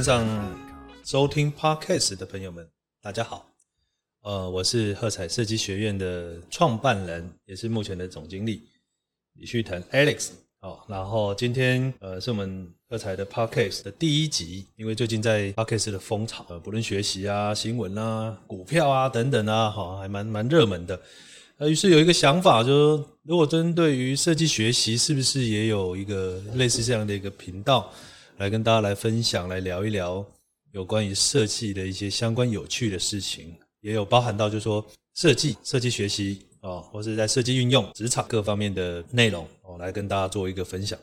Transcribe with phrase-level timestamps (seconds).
[0.00, 0.26] 线上
[1.04, 2.66] 收听 Podcast 的朋友们，
[3.02, 3.46] 大家好。
[4.22, 8.62] 呃，我是喝彩设计学院的创办人，也是目前的总经理
[9.34, 10.30] 李旭腾 Alex。
[10.62, 20.98] 哦，然后今天呃是我们喝彩的 Podcast 的第一集，因为最近在 Podcast 的风潮，呃，不论学习啊、新闻啊、股票啊等等啊，哈，还蛮蛮热门的。
[21.58, 27.92] 呃，于是有一个想法，就是说如果针对于设计学习，是不是也有一个类似这样的一个频道，
[28.40, 30.24] 来跟大家来分享，来聊一聊
[30.72, 34.82] 有关于设计的一些相关有趣的事情，也有包含到就是说
[35.14, 40.98] 设计、设计学习啊，或是在设计运用、职场各方面的内容，我，来跟大家做一个分享。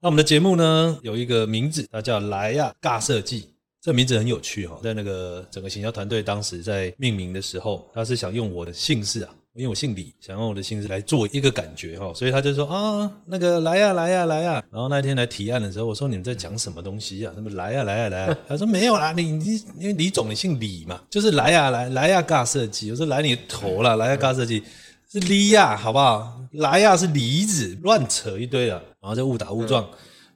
[0.00, 3.48] 那我们的节目呢，有一个名字，它叫莱亚尬设计。
[3.80, 14.64] 这名字很有趣哈，在那个整个行销团队当时在命名的时候，他是想用我的姓氏啊，因为我姓李，想用我的姓氏来做一个感觉哈，所以他就说啊，那个来呀来呀来呀。
[14.70, 17.30] 然后那天来提案的时候，我说你们在讲什么东西呀？
[17.34, 18.36] 他们来呀来呀来？
[18.48, 22.90] 他说没有啦，你你因为李总你姓李嘛，就是来呀来来呀尬设计。
[22.90, 24.62] 我说来你头了，来呀尬设计
[25.10, 26.40] 是李呀，好不好？
[26.52, 29.86] 来呀是梨子，乱扯一堆了，然后就误打误撞。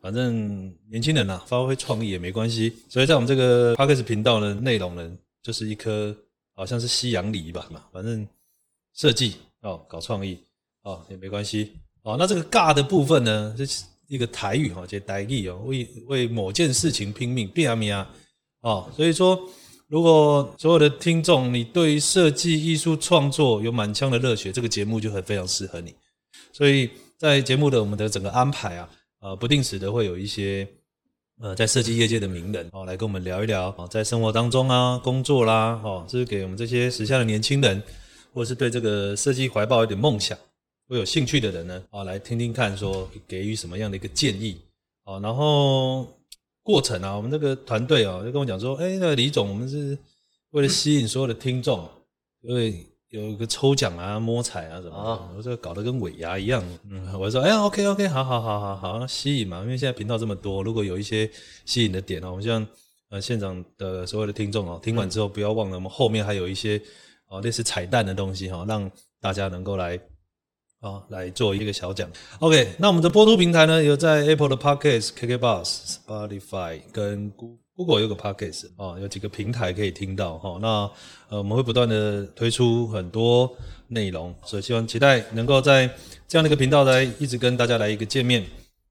[0.02, 2.70] 反正年轻人呐，发挥创意也没关系。
[2.86, 5.10] 所以在我们这个 p o d c a s 频道的内容呢，
[5.42, 6.14] 就是一颗
[6.54, 8.26] 好像是西洋梨吧，反正
[8.96, 10.38] 设计哦，搞创意
[10.82, 12.16] 哦也没关系哦。
[12.18, 18.10] 那这个尬的部分呢，是一个台语哈，叫台语哦，为为某件事情拼命，拼命啊
[18.62, 18.90] 哦。
[18.96, 19.40] 所以说，
[19.86, 25.94] 如果所有的听众你对设计艺术创作有满腔的热血，这个节目就很非常适合你。
[26.52, 28.88] 所以在节目的我们的整个安排啊。
[29.20, 30.68] 呃，不定时的会有一些
[31.40, 37.82] 呃，在设计业界的名人哦，来跟我们聊一聊啊，在生活当中啊，工作啦，哦，这是给我们这些时下的年轻人，
[38.36, 40.36] 或者是对这个设计怀抱一点梦想、
[40.86, 44.58] 会有兴趣的人呢，啊，来听听看，说给予什么样的一个建议
[45.04, 46.06] 啊，然后
[46.62, 49.96] 过程啊，我们这个团队啊，就跟我讲说，哎，那个李总，我们是
[50.50, 51.88] 为了吸引所有的听众，
[52.42, 52.86] 因为。
[53.10, 56.62] 有一个抽奖啊，摸彩啊什么，我这搞得跟尾牙一样。
[56.90, 61.30] 嗯，我说，哎呀，OK OK，好好好好好，吸引嘛，因为现在频道这么多，如果有一些
[61.64, 62.66] 吸引的点哦，我们希望
[63.10, 66.82] 呃现场的所有的听众哦，听完之后不要忘了，我们后面还有一些
[67.28, 69.98] 哦类似彩蛋的东西哈，让大家能够来
[70.80, 72.10] 啊来做一个小奖。
[72.38, 77.56] OK，那我们的播出平台呢，有在 Apple 的 Podcast、KK Bus、Spotify 跟 Google。
[78.00, 80.58] 有个 Podcast 啊，有几个平台可以听到哈。
[80.62, 80.68] 那
[81.28, 83.54] 呃，我们会不断的推出很多
[83.88, 85.86] 内容，所以希望期待能够在
[86.26, 88.42] 这样的一个频道来一直跟大家来一个见面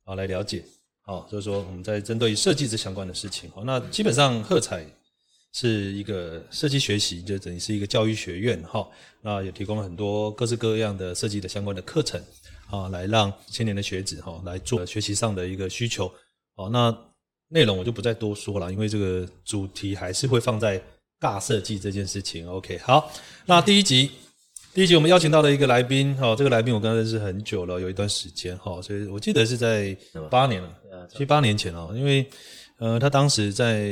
[0.04, 0.64] 啊，来了解。
[1.02, 3.50] 好，所以说我们在针对设计这相关的事情。
[3.56, 4.86] 好，那基本上喝彩
[5.56, 8.86] 是一个设计学习，就等于是一个教育学院哈。
[9.22, 12.22] 那也提供了很多各式各样的设计的相关的课程
[12.70, 16.12] 啊，来让青年的学子哈来做学习上的一个需求。
[16.56, 16.96] 好，那。
[17.48, 20.82] 内容我就不再多说了，因为这个主题还是会放在
[21.20, 22.50] 大设计这件事情。
[22.50, 23.14] OK，好，
[23.46, 24.10] 那第一集，
[24.74, 29.96] 第一集我们邀请到了一个来宾，哈，这个来宾我刚认识很久了，有一段时间，哈，所以我记得是在
[30.28, 32.28] 八年了，七八年前哦，因为
[32.78, 33.88] 呃，他当时在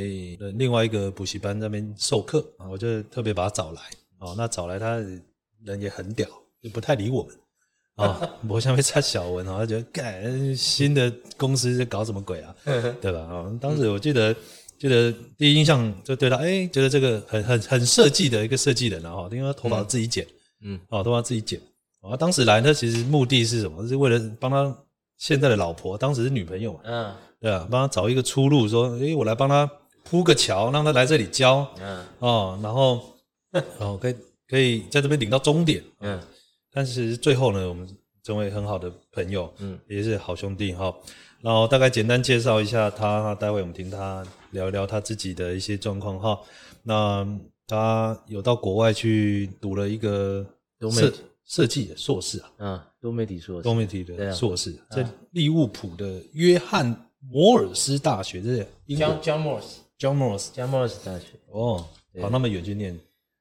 [0.55, 3.81] 另外一个补习班那边授课啊，我就特别把他找来，
[4.19, 4.97] 哦，那找来他
[5.63, 6.27] 人也很屌，
[6.61, 7.35] 就不太理我们。
[7.95, 12.55] 啊， 我像被插小文啊，他觉得干新的公司在搞什么鬼啊，
[12.99, 13.19] 对吧？
[13.19, 14.35] 啊，当时我记得，
[14.79, 20.25] 记得第一印象就对他，哎，觉得这个很很很设计的一个设计人啊，因为他头发自己剪，
[20.61, 21.61] 嗯，哦，头发自己剪，
[22.01, 23.87] 啊，当时来他其实目的是什么？
[23.87, 24.75] 是为了帮他
[25.19, 29.69] 现在的老婆，当时是女朋友嘛，嗯，对啊，帮他找一个出路，说，哎，我来帮他
[30.05, 33.01] 铺个桥，让他来这里教，嗯，哦，然后，
[33.79, 34.15] 哦，可以
[34.47, 36.17] 可以在这边领到终点，嗯。
[36.71, 37.85] 但是最后呢，我们
[38.23, 40.95] 成为很好的朋友，嗯，也是好兄弟哈。
[41.41, 46.39] 然后大概简单介绍一下他，待会我们听他聊一聊他自己的一些状况哈。
[46.81, 47.27] 那
[47.67, 50.45] 他有到国外去读了一个
[50.89, 51.13] 设
[51.45, 61.25] 设计的硕士啊，嗯，多媒体硕士，多媒体的硕士，在利物浦的约翰摩尔斯大学，这是 John John Morris，John Morris，John Morris 大学。
[61.51, 61.85] 哦，
[62.21, 62.99] 跑那么远去念。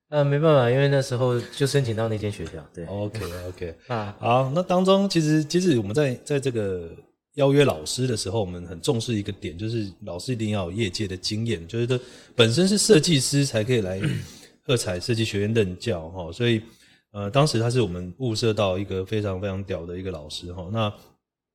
[0.09, 2.53] 呃，没办法，因为那时候就申请到那间学校。
[2.75, 6.91] 对，OK OK 啊，好，那当中其实其实我们在在这个
[7.37, 11.99] 邀约老师的时候，我们很重视一个点，就是老师一定要有业界的经验，就是他
[12.37, 13.99] 本身是设计师才可以来
[14.63, 16.31] 喝彩设计学院任教哈。
[16.31, 16.61] 所以
[17.13, 20.69] 呃，当时他是我们物色到一个非常非常屌的一个老师哈。
[20.71, 20.93] 那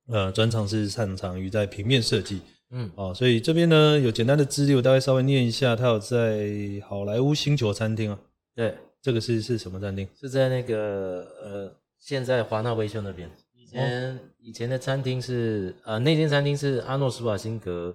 [0.08, 2.40] 呃，专长是擅长于在平面设计，
[2.70, 6.48] 嗯，哦，所以这边呢有简单的资料，大概稍微念一下，他有在
[6.86, 8.18] 好莱坞星球餐厅啊。
[8.54, 10.08] 对，这个是是什么餐厅？
[10.18, 13.30] 是在那个呃，现在华纳维修那边。
[13.54, 17.94] 以前以前的餐厅是呃，那间餐厅是阿诺·施瓦辛格、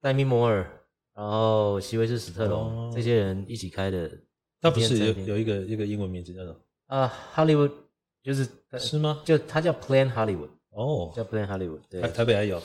[0.00, 0.68] 戴米·摩尔，
[1.14, 4.10] 然后席维斯史特龙、哦这些人一起开的
[4.60, 7.70] 他不是有一个一个英文名字叫做啊，Hollywood
[8.24, 9.22] 就是是吗？
[9.24, 12.62] 就他叫 Plan Hollywood，哦，叫 Plan Hollywood，对台，台北还有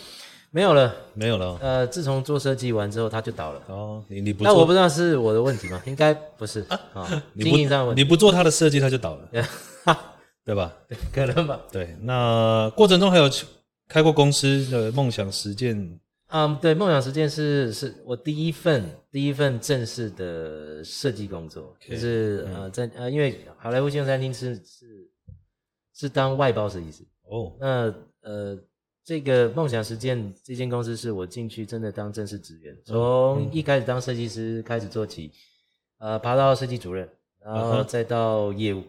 [0.52, 0.96] 没有了。
[1.16, 1.58] 没有了哦？
[1.62, 3.62] 呃，自从做设计完之后，他就倒了。
[3.68, 5.82] 哦，你你不做那我不知道是我的问题吗？
[5.86, 6.64] 应该不是
[6.94, 9.30] 啊， 你经营上问题，你不做他的设计，他就倒了，
[10.46, 10.72] 对吧？
[11.12, 11.60] 可能吧。
[11.72, 13.28] 对，那过程中还有
[13.88, 16.00] 开过公司的梦想实践，
[16.30, 25.10] 嗯，对，梦想实践是是我第一份第一份正式的设计工作就是呃在呃，因为好莱坞西用餐厅是是
[25.96, 28.58] 是当外包设计师，哦，那呃
[29.04, 35.32] 这个梦想实践这间公司是我进去真的当正式职员，从一开始当设计师开始做起，
[35.98, 37.10] 呃，爬到设计主任，
[37.44, 38.84] 然后再到业务。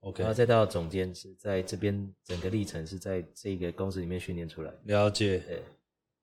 [0.00, 4.76] OK，然后再到总监是在这边整个历程是在这个公司里面训练出来的。
[4.84, 5.62] 了解，对，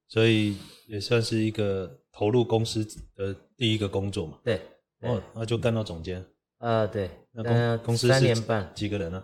[0.07, 0.55] 所以
[0.85, 2.85] 也算是一个投入公司
[3.15, 4.37] 的第一个工作嘛。
[4.43, 4.61] 对，
[5.01, 6.23] 对哦，那就干到总监，
[6.59, 9.21] 啊，对，那呃公公司是三年半，几个人呢？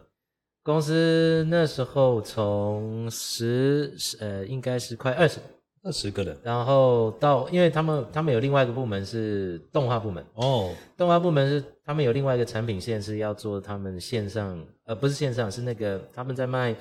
[0.62, 5.40] 公司那时候从十呃应该是快二十，
[5.84, 6.38] 二十个人。
[6.44, 16.76] 然后到因为他们他们有另外一个部门是动画部门，哦，动画部门是他们有另外一个产品线是要做他们线上呃不是线上是那个他们在卖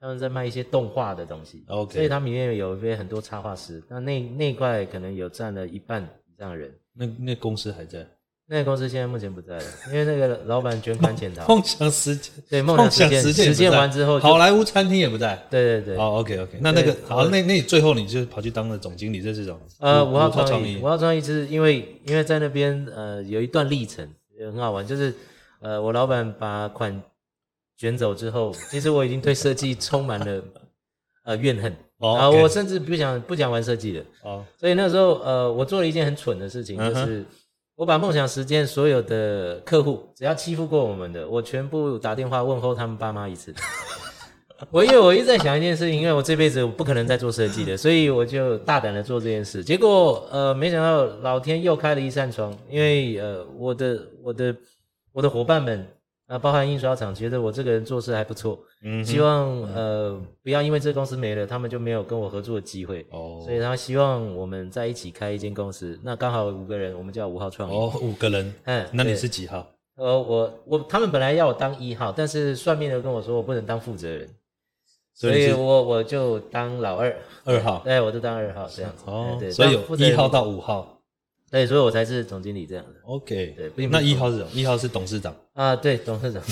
[0.00, 6.72] 他们在卖一些动画的东西 OK 所以他们里面有一些很多插画师，那那那一块可能有占了一半以上的人。
[6.94, 8.06] 那那公司还在。
[8.48, 11.46] 那个公司现在目前不在了，因为那个老板卷款潜逃。
[11.48, 15.40] 梦想实践，对，梦梦想想实践实践完之后，好莱坞餐厅也不在。
[15.48, 24.06] 对对对，哦，OK OK，那那个好，那那你最后你就跑去当了总经理，这是种呃，五五号创创意，五号创意是因为因为在那边呃有一段历程
[24.38, 25.14] 也很好玩，就是
[25.60, 27.00] 呃我老板把款
[27.78, 30.44] 卷走之后，其实我已经对设计充满了
[31.24, 37.24] 呃怨恨，哦啊、OK 我甚至不想不想玩设计了，哦所以那时候呃我做了一件很蠢的事情，就是
[37.82, 43.52] 我把梦想时间所有的客户只要欺负过我们的，我全部打电话问候他们爸妈一次。
[44.70, 49.64] 我因为我一直在想一件事情，因为我这辈子我不可能再做设计的，所以我就大胆的做这件事。
[49.64, 54.54] 结果呃，没想到老天又开了一扇窗，因为呃，我的我的
[55.12, 55.84] 我的伙伴们
[56.32, 63.06] 啊、包含印刷厂，觉得我这个人做事还不错，嗯希望呃不要因为这个公司没了，他们就没有跟我合作的机会。
[63.10, 67.76] 哦，所以他希望我们在一起开一间公司，那刚好五个人，我们叫五号创意。
[67.76, 69.66] 哦五个人，嗯，那你是几号？
[69.96, 74.26] 呃，我我他们本来要我当一号，但是算命的跟我说我不能当负责人，
[75.12, 77.14] 所以我我就当老二，
[77.44, 79.04] 二号对，我就当二号这样子。
[79.04, 80.98] 哦哎，对，所以一号到五号。
[81.52, 84.50] 对，所以我才是总经理这样的 OK，对并不那一号是什么？
[84.54, 85.36] 一号是董事长。
[85.52, 85.76] 啊。
[85.76, 86.42] 对，董事长，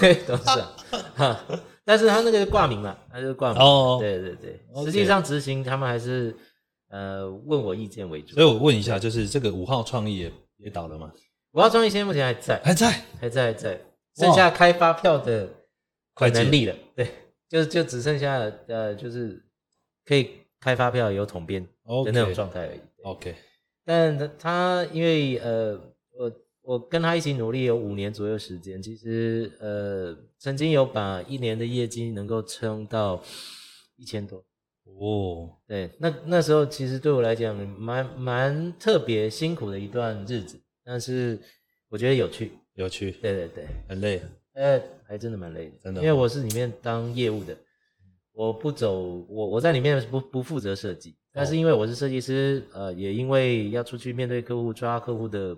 [0.00, 0.72] 对， 董事长，
[1.14, 1.44] 哈，
[1.84, 3.62] 但是他那个挂名嘛，他就是挂名。
[3.62, 6.34] 哦，对对对实际上执行他们还是
[6.88, 8.42] 呃问我意见为主所。
[8.42, 11.12] 以我问一下，就是这个五号创意也也倒了吗？
[11.52, 12.90] 五号创意现在目前还在，还在，
[13.20, 13.80] 还在在，
[14.16, 15.48] 剩下开发票的
[16.14, 16.74] 会计能力了。
[16.96, 17.08] 对，
[17.48, 19.40] 就就只剩下呃，就是
[20.04, 21.62] 可以开发票有统编
[22.04, 22.80] 的那种状态而已。
[23.04, 23.34] OK，
[23.88, 25.80] 但他他因为呃，
[26.12, 33.22] 我我跟他一起努力有五年左右时间，其实呃，曾经有把一年的业绩能够撑到
[33.96, 34.44] 一千多。
[34.84, 41.38] 哦，对，那那时候其实对我来讲蛮蛮特别辛苦的一段日子，但是
[41.88, 42.52] 我觉得有趣。
[42.74, 43.66] 有趣，对对对。
[43.88, 44.20] 很累。
[44.52, 47.56] 呃，还真的蛮累的，真的因为我是里面当业务的，
[48.38, 55.56] 我不走，我我在里面不不负责设计，但是因为我是设计师，呃，也因为要出去面对客户，抓客户的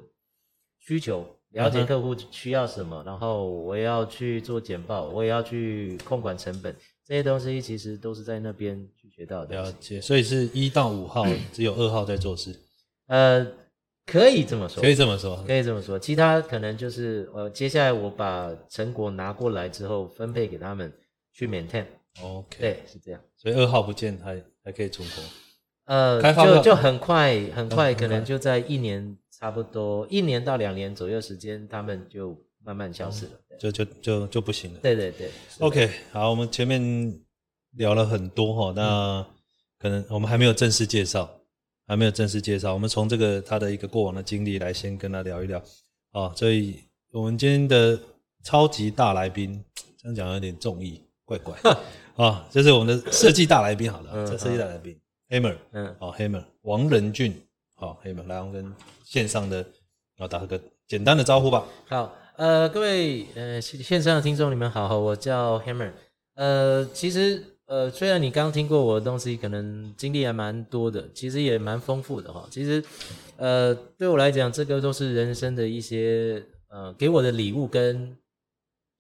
[0.79, 9.57] 需求，了解客户需要什么，然后我也要去做简报，我也要去控管成本，这些东西其实都是在那边去学到的。
[9.57, 12.59] 了解，所以是一到五号，只有二号在做事，
[13.09, 13.47] 呃，
[14.07, 15.45] 可以这么说可，以这么说。
[15.47, 20.91] 可以这么说，其他可能就是呃，接下来我把成果拿过来之后，分配给他们
[21.35, 21.85] 去 maintain。
[22.23, 23.21] OK，，对，是这样。
[23.37, 25.23] 所以二号不见还还可以存活。
[25.85, 33.33] 呃，就就很快，很快，可能就在一年差不多一年到两年左右时间，他们就慢慢消失了。
[33.59, 34.81] 就就就就不行了。
[34.81, 37.21] 对对对 OK，好，我们前面
[37.73, 39.27] 聊了很多哈，那
[39.79, 41.29] 可能我们还没有正式介绍，
[41.87, 45.63] 还没有正式介绍，我们从这个他的一个过往的经历来先跟他聊一聊
[46.13, 46.33] 啊。
[46.35, 46.81] 所以
[47.13, 47.99] 我们今天的
[48.45, 49.63] 超级大来宾，
[49.99, 51.55] 这样讲有点重义，怪怪
[52.17, 57.41] 啊，这是我们的设计大来宾，好了，嗯这设计大来宾 Hammer，嗯，哦，Hammer 王仁俊，
[57.77, 58.73] 好，Hammer 来，我们跟
[59.05, 59.65] 线上的
[60.19, 61.65] 啊打个简单的招呼吧。
[61.89, 65.93] 好，呃，各位呃线线上的听众，你们好，我叫 Hammer。
[66.35, 72.45] 呃，其实呃，虽然你刚听过我的东西，可能经历还蛮多的，其实也蛮丰富的哈。
[72.51, 72.83] 其实，
[73.37, 78.17] 呃，对我来讲，这个都是人生的一些呃给我的礼物跟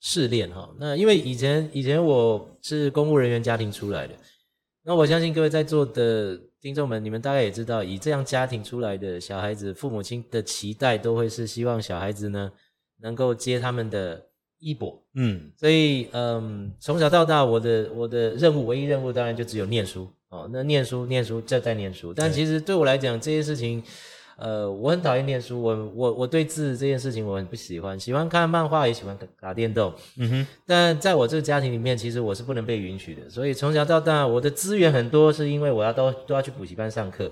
[0.00, 0.68] 试炼哈。
[0.78, 4.14] 那因为以前以前我是公务人员家庭出来的，
[4.82, 12.50] 那我相信各位在座的听众们，你们大概也知道，以这样家庭出来的小孩子，父母亲的期待都会是希望小孩子呢
[13.00, 14.26] 能够接他们的
[14.58, 15.02] 衣钵。
[15.14, 20.48] 嗯所以，嗯，从小到大，我的我的任务，唯一任务当然就只有念书哦。
[20.52, 22.12] 那念书，念书，再再念书。
[22.12, 23.82] 但其实对我来讲，这些事情，
[24.40, 29.92] 呃，我很讨厌念书，我我我对字这件事情我很不喜欢，喜欢看漫画，也喜欢打打电动。
[30.16, 33.28] 嗯哼，但在我这个家庭里面，其实我是不能被允许的。
[33.28, 37.30] 所以从小到大，我的资源很多，是因为我要都都要去补习班上课。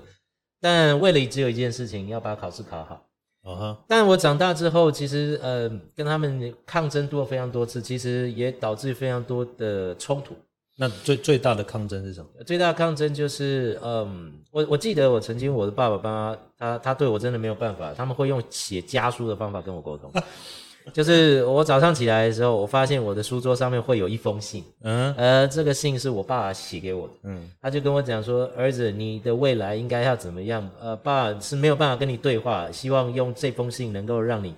[0.60, 3.06] 但为了只有一件事情，要把考试考好。
[3.42, 10.34] 哦哈，但我长大之后，其实呃，跟他们抗争多了非常多次，其实也导致非常多的冲突。
[10.80, 12.28] 那最最大的抗争是什么？
[12.46, 20.08] 最大的抗争就是，嗯，我我记得我曾经我的爸爸妈妈，他他对我真的没有办法，他们会用写家书的方法跟我沟通。
[20.94, 27.14] 就是我早上起来的时候，我发现我的书桌上面会有一封信，嗯呃，这个信是我爸爸写给我的。
[27.24, 30.70] 嗯他就跟我讲说：“儿子，你的未来应该要怎么样？
[30.80, 34.54] 呃，爸是没有办法跟你对话，希望用这封信能够让你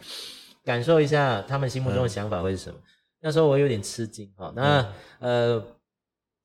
[0.65, 2.79] 感受一下他们心目中的想法会是什么。
[3.21, 4.87] 那时候我有点吃惊哈、那、
[5.19, 5.61] 呃，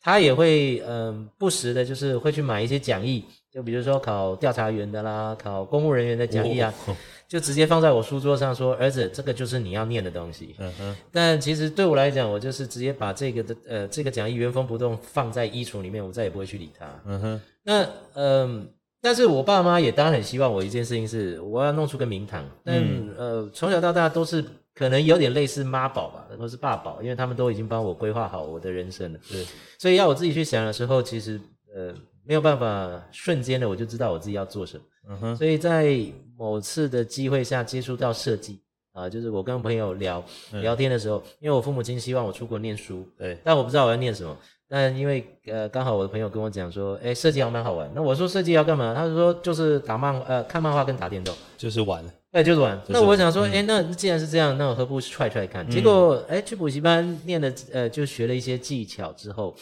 [0.05, 6.95] 他也会嗯、不时的，就是会去买一些讲义，就比如说考调查员的啦，考公务人员的讲义啊，哦
[7.27, 10.53] 就直接放在我书桌上说：儿子，这个就是你要念的东西。
[10.59, 16.85] 嗯哼，但其实对我来讲，我就是直接把这个的呃这个讲义原封不动放在衣橱里面，我再也不会去理它。
[17.05, 18.69] 嗯哼，那嗯、
[19.01, 22.47] 但是我爸妈也当然很希望我一件事情是，我要弄出个名堂。
[22.63, 22.75] 但、
[23.17, 24.45] 呃，从小到大都是
[24.75, 29.19] 可能有点类似妈宝吧，或是爸宝，因为他们都已经帮我规划好我的人生了。
[29.31, 29.45] 对，
[29.79, 31.39] 所以要我自己去想的时候，其实
[31.73, 34.83] 呃没有办法瞬间的我就知道我自己要做什么。
[35.07, 35.97] 嗯哼，所以在
[36.37, 38.59] 某次的机会下接触到设计
[38.91, 44.37] 啊，就是我跟朋友聊嗯聊天的时候，因为我父母亲希望我出国念书，对，但我不知道我要念什么。
[44.67, 47.89] 但因为呃，刚好我的朋友跟我讲说，哎，设计好像蛮好玩。
[47.93, 48.93] 那我说设计要干嘛？
[48.95, 51.33] 他就说就是打漫呃看漫画跟打电动。
[51.57, 52.75] 就是玩，对，就是玩。
[52.85, 55.69] 是那我想说，嗯哎、那既然是这样，那我何不踹踹看？
[55.69, 59.55] 结果，哎，去补习班念了，呃，就学了一些技巧之后，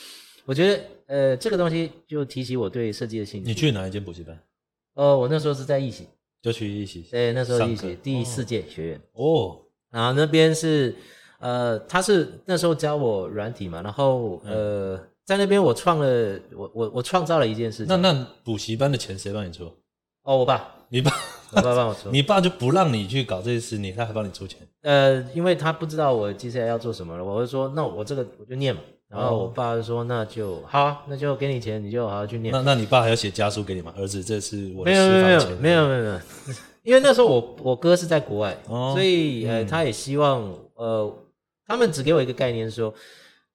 [0.45, 3.47] 我觉得，呃，这个东西就提起我对设计的兴趣。
[3.47, 4.37] 你去哪一间补习班？
[4.95, 6.07] 哦，我那时候是在一起，
[6.41, 9.59] 就去一起对，那时候上一起第四届学院，哦，
[9.91, 10.95] 然后那边是，
[11.43, 17.87] 呃，他是那时候教我软体嘛，然后呃，在那边我创了，我我我创造了一件事情。
[17.89, 19.65] 那那补习班的钱谁帮你出？
[20.23, 21.11] 哦，我爸，你爸，
[21.51, 22.09] 我爸帮我出。
[22.15, 24.59] 你爸就不让你去搞这些事，你他还帮你出钱。
[24.83, 28.81] 呃，因为他不知道我接下来要做什么了，我就说，那我这个我就念嘛。
[29.09, 32.53] 然后我爸就说，那就好啊，那就给你钱，你就好好去念。
[32.53, 33.93] 那那你爸还要写家书给你吗？
[33.97, 35.61] 儿子，这是我的没有没有没有私房钱。
[35.61, 36.19] 没有没有没有，
[36.83, 40.41] 因为那时候我我哥是在国外，哦所以呃他也希望
[40.75, 41.13] 呃
[41.73, 42.93] 他们只给我一个概念说，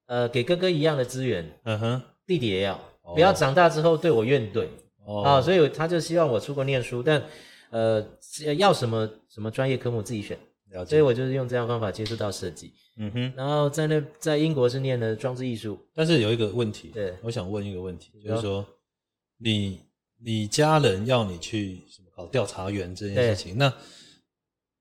[0.06, 3.14] 呃给哥哥一样的资源，嗯哼，弟弟也要，哦。
[3.14, 4.66] 不要长大之后对我怨怼。
[5.06, 7.22] 哦，啊，所以他就希望我出国念书，但
[7.70, 8.04] 呃
[8.56, 10.36] 要什么什么专业科目自己选，
[10.70, 10.90] 了解。
[10.90, 17.14] 所以我就是用这样方法接触到设计，嗯哼，然后在那在英国是念的装置艺术，但是有一个问题，对。
[17.22, 18.66] 我想问一个问题，就是说，
[19.38, 19.78] 你
[20.20, 23.72] 你家人要你去什么搞调查员这件事情，那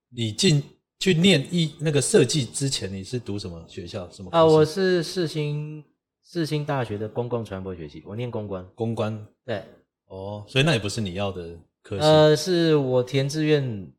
[0.10, 0.64] 你进
[1.00, 4.10] 去念艺那个设计之前，你是读什么学校？
[4.12, 5.84] 什么啊，我是世新
[6.24, 9.28] 世新大学的公共传播学系，我念公关，公关？
[9.46, 9.64] 对。
[10.08, 11.50] 哦，所以那也不是你要的
[11.84, 13.92] 科系，呃，是我填志愿，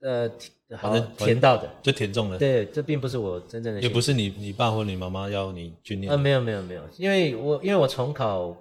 [0.00, 1.70] 呃，填好填到的。
[1.80, 3.80] 就填中了，对，这并不是我真正的。
[3.80, 8.56] 也不是你你爸或你妈妈要你去念呃，，没有没有没有，因为我因为我重考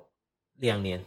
[0.60, 1.04] 两年，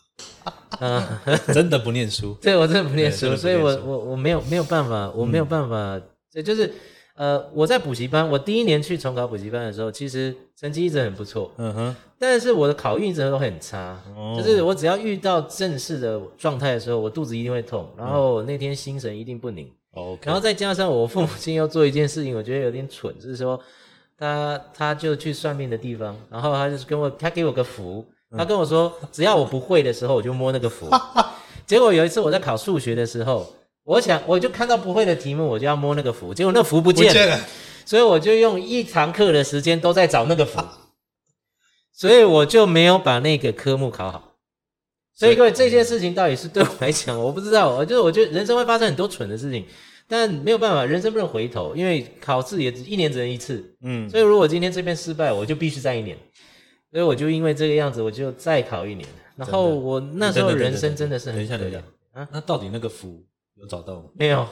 [0.78, 5.98] 啊、真的不念书， 对我真的不念书，所以我我我没有没有办法，我没有办法，
[6.32, 6.72] 这就是
[7.14, 19.70] 呃，我在补习班，我第一年去重考补习班的时候，其实成绩一直很不错，嗯哼，但是我的考运一直都很差，哦就是我只要遇到正式的状态的时候，我肚子一定会痛，然后那天心神一定不宁。
[19.92, 23.60] ，OK，然后再加上我父母亲又做一件事情，我觉得有点蠢，就是说
[24.16, 28.02] 他他就去算命的地方，然后他就是跟我他给我个符，
[28.34, 30.88] 他跟我说只要我不会的时候我就摸那个符。
[31.66, 33.46] 结果有一次我在考数学的时候，
[33.84, 37.40] 我想我就看到不会的题目，我就要摸那个符，结果那符不见了，了，
[37.84, 40.60] 所以我就用一堂课的时间都在找那个符，
[41.92, 44.30] 所以我就没有把那个科目考好。
[45.14, 47.68] 所以各位，这件事情到底是对我来讲，我不知道。
[47.76, 49.64] 我就是我觉得人生会发生很多蠢的事情，
[50.08, 53.62] 但没有办法，人生不能回头，因为考试也只一年只能一次。
[53.82, 56.16] 嗯，所以如果今天这边失败，我就必须再一年。
[56.90, 59.06] 所以我就因为这个样子，我就再考一年。
[59.36, 63.22] 然后我那时候人生真的是很等一下，可怜等一下啊，那到底那个符
[63.56, 64.04] 有找到吗？
[64.14, 64.46] 没有。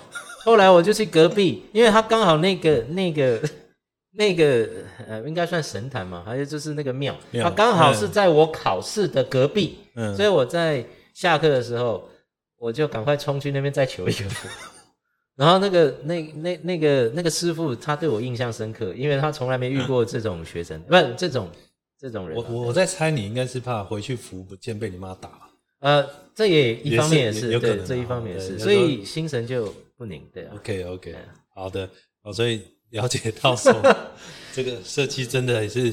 [0.44, 3.40] 后来我就去隔壁， 因为他刚好那个那个
[4.12, 4.68] 那个
[5.06, 12.08] 呃，应该算神坛嘛，还是就是那个庙，庙他刚好是在我考试的隔壁，嗯所以我在下课的时候，
[12.58, 14.48] 我就赶快冲去那边再求一个福。
[15.36, 21.48] 然后那个那那那个那个师傅，他对我印象深刻，因为他从来没遇过这种学生，不是这种
[21.98, 22.44] 这种人啊。
[22.46, 25.30] 我我我在猜你应该是怕回去福不见被你妈打。
[25.78, 26.06] 呃，
[26.40, 30.52] 这也一方面也是对，这一方面也是，所以心神就不宁，对啊。
[30.54, 31.20] OK OK，对
[31.54, 31.86] 好的，
[32.22, 33.70] 哦，所以了解到说
[34.54, 35.92] 这个设计真的也是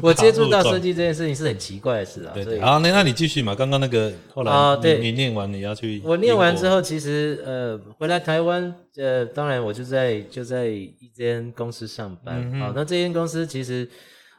[0.00, 0.92] 我接触到设计。
[0.92, 3.52] 计这件事情是很奇怪的事啊，对对，好，那那你继续嘛。
[3.52, 12.48] 刚刚那个后来你啊对你念完你要去，我念完之后，其实呃回来台湾，呃，当然我就在就在一间公司上班。
[12.60, 13.90] 好，那这间公司其实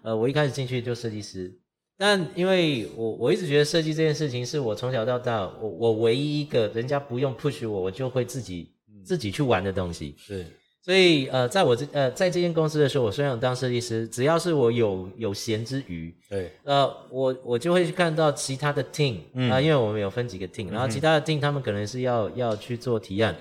[0.01, 1.53] 呃我一开始进去就设计师，
[2.01, 8.71] 但因为我我一直觉得设计这件事情是我从小到大我我唯一一个人家不用 push 我，我就会自己
[9.03, 10.15] 自己去玩的东西。
[10.17, 10.45] 是。
[10.81, 16.49] 所以呃，在我这呃在这间公司的时候，我虽然有当设计师，只要是我有有闲之余，对。
[16.63, 23.35] 呃，我我就会去看到其他的 team 啊、嗯因为我们有分几个 team，然后其他的 team 他们可能是要要去做提案，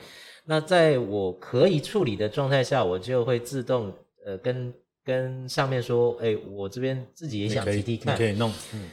[0.47, 3.95] 那在我可以处理的状态下，我就会自动
[4.27, 4.75] 呃跟
[5.09, 8.91] 跟上面说，哎，我这边自己也想你可以提提看你可，以弄，嗯。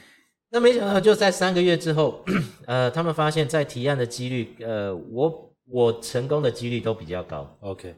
[0.49, 2.23] 那没想到就在三个月之后，
[2.65, 7.93] 呃，他们发现在提案的几率，呃，我我成功的几率都比较高，，OK。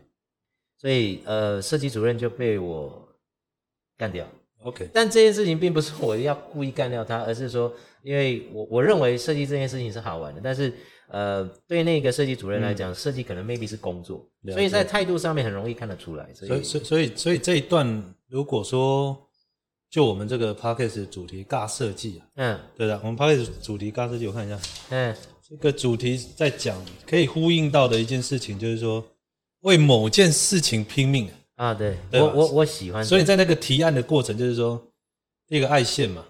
[0.79, 3.07] 所以呃，设计主任就被我
[3.95, 4.27] 干掉。
[4.63, 7.71] OK，但这件事情并不是我要故意干掉他，而是说，
[8.01, 10.73] 因为我我认为设计这件事情是好玩的，但是
[11.09, 16.27] 呃，对那个设计主任来讲，设计可能 maybe 是工作，所以在态度上面很容易看得出来。
[16.33, 19.15] 所以所以所以所以这一段如果说
[19.89, 23.55] 就我们这个 p a c k a g e 的主题尬设计啊，嗯对的，我们 p a c k a g e
[23.61, 25.15] 主题尬设计，我看一下嗯
[25.47, 29.05] 这个主题在讲可以呼应到的一件事情，就是说
[29.61, 31.27] 为某件事情拼命。
[31.27, 31.33] 啊，
[31.73, 32.27] 对对吧？
[32.27, 34.81] 我我我喜欢，所以在那个提案的过程，就是说
[35.49, 36.23] 一个爱线嘛，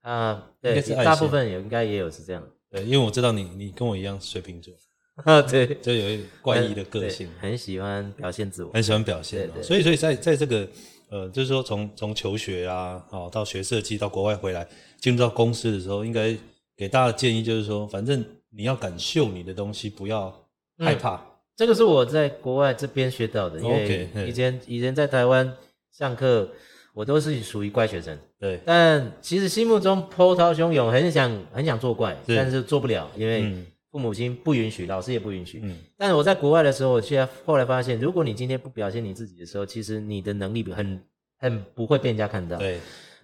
[0.00, 2.42] 啊，对大部分有应该也有是这样。
[2.70, 4.72] 对，因为我知道你你跟我一样水瓶座，
[5.24, 8.72] 啊，对，就有一怪异的个性，很喜欢表现自我。
[8.72, 10.66] 很喜欢表现所以所以在在这个
[11.10, 14.66] 呃，就是说从从求学啊，哦到学设计到国外回来，
[15.00, 16.34] 进入到公司的时候，应该
[16.76, 20.32] 给大家的建议就是说，反正你要敢秀你的东西，不要
[20.78, 21.29] 害怕。
[21.56, 25.52] 这个是我在国外这边学到的，因为嗯以前以前在台湾
[25.92, 26.48] 上课，
[26.94, 28.18] 我都是属于怪学生。
[28.38, 35.60] 对，但其实心目中波涛汹涌，很想很想做怪，但是做不了，因为嗯父母亲不允许，老师也不允许。
[35.62, 41.02] 嗯，但是我在国外的时候，我现在后来发现，如果你今天不表现你自己的时候，其实你的能力很
[41.36, 42.56] 很不会被人家看到。
[42.56, 42.78] 对，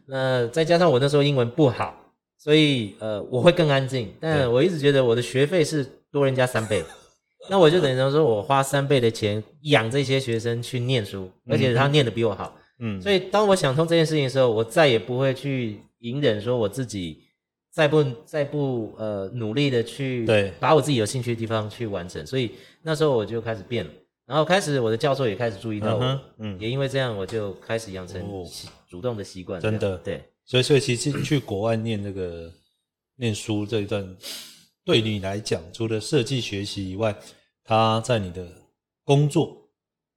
[0.06, 4.12] 那再加上我那时候英文不好，所以呃我会更安静。
[4.20, 6.82] 但我一直觉得我的学费是多人家三倍，
[7.48, 12.56] 那我就等于说我花三倍的钱养这些学生去念书，而且他念的比我好。
[12.78, 17.22] 嗯，所以当我想通这件事情的时候，我再也不会去隐忍说我自己
[17.72, 22.26] 再不再不呃努力的去对把我自己有兴趣的地方去完成。
[22.26, 23.90] 所以那时候我就开始变了，
[24.26, 28.22] 然后开始我的教授也开始注意到我，嗯嗯也因为这样我就开始养成
[28.88, 29.60] 主动的习惯。
[29.60, 30.22] 真的对。
[30.44, 32.52] 所以所以其实去国外念这个
[33.16, 34.16] 念书这一段，
[34.84, 37.16] 对你来讲，除了设计学习以外，
[37.66, 38.48] 它在你的
[39.04, 39.68] 工作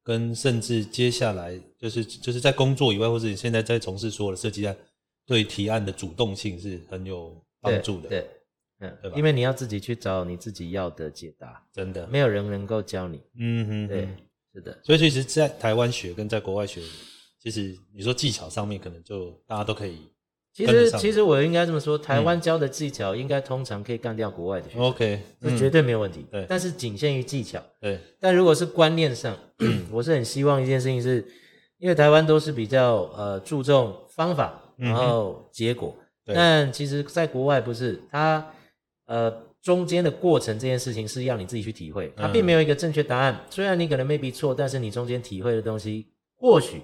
[0.03, 4.77] 跟甚至接下来就是就是在工作以外，或者你现在在从事所有的设计案，
[5.25, 8.07] 对提案的主动性是很有帮助的。
[8.07, 8.29] 对，对
[8.81, 12.07] 嗯对吧因为你要自己去找你自己要的解答，真的。
[12.07, 13.21] 没有人能够教你。
[13.35, 14.07] 嗯哼对，
[14.53, 16.81] 是的，所以其实，在台湾学跟在国外学，
[17.39, 19.97] 其实你说技巧上面，可能就大家都可以。
[20.51, 26.25] 其实其实我应该这么说，台湾教的技巧应该通常可以干掉国外的学生，OK，这绝对没有问题。
[26.31, 27.61] 对但是仅限于技巧。
[27.79, 29.37] 对，但如果是观念上，
[29.91, 31.25] 我是很希望一件事情是，
[31.77, 35.95] 因为台湾都是比较呃注重方法，然后结果。
[36.25, 38.45] 但其实，在国外不是它
[39.05, 39.33] 呃
[39.63, 43.39] 中间的过程这件事情是要你自己去体会，它嗯并没有一个正确答案。
[43.49, 46.81] 虽然你可能 maybe 错，但是你中间体会的东西或许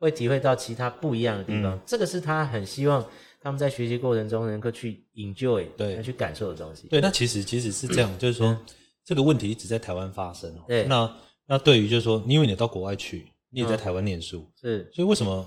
[0.00, 1.76] 会体会到其他不一样的地方。
[1.76, 3.06] 嗯这个是他很希望
[3.40, 6.88] 他们在学习过程中能够去 enjoy，对去感受的东西。
[6.88, 8.58] 对，那其实其实是这样，就是说
[9.04, 10.64] 这个问题一直在台湾发生哦。
[10.66, 15.46] 对那那对于就是说，因为你到国外去，你也在嗯台湾念书，是，所以为什么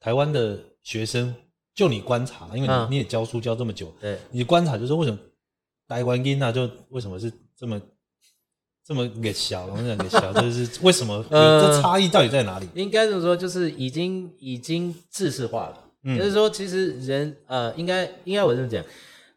[0.00, 1.34] 台湾的学生，
[1.74, 4.18] 就你观察，因为你、也教书教这么久，对。
[4.30, 5.18] 你观察就是为什么
[5.88, 7.80] 台湾音啊，就为什么是这么
[8.86, 12.68] 这么给小，我们讲给小，就是为什么 这差异到底在哪里？
[12.74, 15.78] 应该这么说，就是已经已经制式化了。
[16.04, 18.84] 嗯就是说，其实人呃，应该应该我这么讲，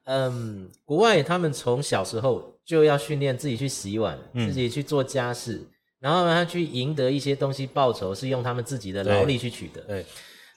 [0.05, 5.62] 嗯，国外他们从小时候就要训练自己去洗碗，嗯自己去做家事，
[5.99, 9.81] 然后呢，他去赢得一些东西报酬，是用他们自己的劳力去取得。
[9.81, 10.03] 对，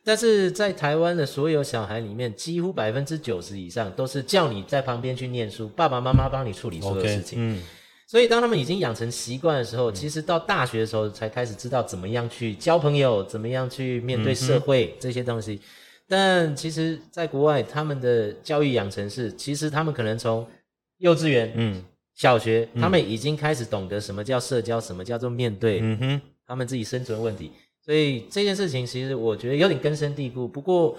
[0.02, 7.38] 但是在台湾的所有小孩里面，几乎百分之九十以上都是叫你在旁边去念书，爸爸妈妈帮你处理所有事情。
[7.38, 7.62] 嗯，
[8.08, 15.60] 所以当他们已经养成习惯的时候，其实到大学的时候才开始知道怎么样去交朋友，怎么样去面对社会、这些东西。
[16.08, 20.48] 但其实，在国外，他们的教育养成是，其实他们可能从
[20.96, 27.52] 幼稚园、嗯小学，他们已经开始懂得什么叫社交，什么叫做面对嗯哼，他们自己生存问题。
[27.84, 30.48] 所以这件事情，其实我觉得有点根深蒂固。
[30.48, 30.96] 不过，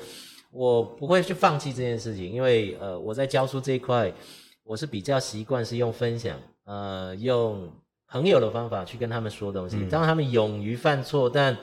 [0.51, 4.13] 我不会去放弃这件事情，因为呃，我在教书这一块，
[4.63, 7.67] 我是比较习惯是用分享，呃，用
[8.07, 11.27] 朋友的方法去跟他们说东西，让他们勇于犯错。
[11.27, 11.57] 但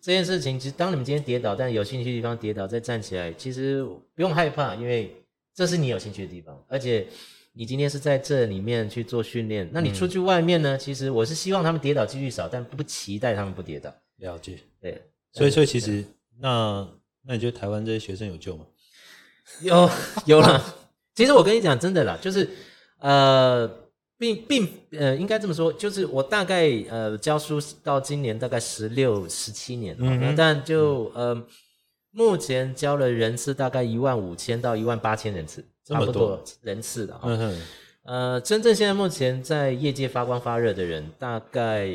[0.00, 5.14] 这件事情，其实当你们今天跌倒，但有兴趣的地方跌倒再站起来，其实不用害怕，因为
[5.54, 7.06] 这是你有兴趣的地方，而且
[7.52, 9.68] 你今天是在这里面去做训练。
[9.74, 10.78] 那你出去外面呢？
[10.78, 13.92] 其实我是希望他们跌倒几率少，但不期待他们不跌倒。
[14.16, 14.58] 了解。
[14.80, 16.02] 对，所以，所以其实
[16.40, 16.88] 那
[17.22, 18.64] 那你觉得台湾这些学生有救吗？
[19.60, 19.90] 有
[20.24, 20.64] 有了。
[21.14, 22.48] 其实我跟你讲，真的啦，就是
[23.00, 23.70] 呃，
[24.18, 31.40] 并并呃，应该这么说，就是我大概呃教书到今年大概十六十七年，嗯但就呃
[32.12, 36.42] 目前教了人次大概一万五千到一万八千人次，差不多。
[36.62, 37.20] 人次的哈。
[37.24, 37.62] 嗯哼，
[38.04, 41.90] 呃，真正现在目前在业界发光发热的人，大概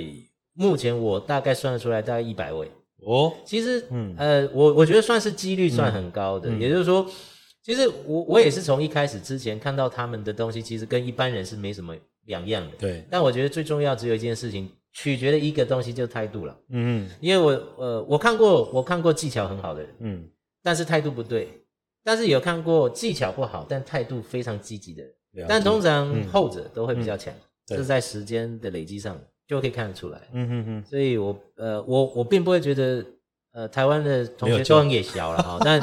[0.53, 2.69] 目前我大概算得出来，大概一百位。
[3.03, 4.13] 哦，其实，嗯。
[4.15, 6.62] 呃，我我觉得算是几率算很高的，嗯嗯。
[6.62, 7.10] 也就是说，
[7.63, 11.95] 其实我我也是从一开始之前看到他们的东西，其实跟一般人是没什么
[12.32, 12.63] 两样。
[12.65, 12.72] 的。
[12.80, 16.58] 对，但我觉得最重要只有一件事情，取决的一个东西就是态度了。
[16.70, 17.08] 嗯。
[17.08, 20.24] 哼因为我呃，我看过我看过技巧很好的人，嗯，
[20.63, 21.46] 但是态度不对；
[22.04, 26.28] 但是有看过技巧不好但态度非常积极的人，但通常嗯。
[26.30, 27.32] 后者都会比较强，
[27.67, 27.78] 对。
[27.78, 29.15] 这是在时间的累积上
[29.48, 30.20] 就可以看得出来。
[30.34, 33.06] 嗯嗯嗯，所以我呃我我并不会觉得
[33.54, 35.80] 呃台湾的同学都很野小了哈，但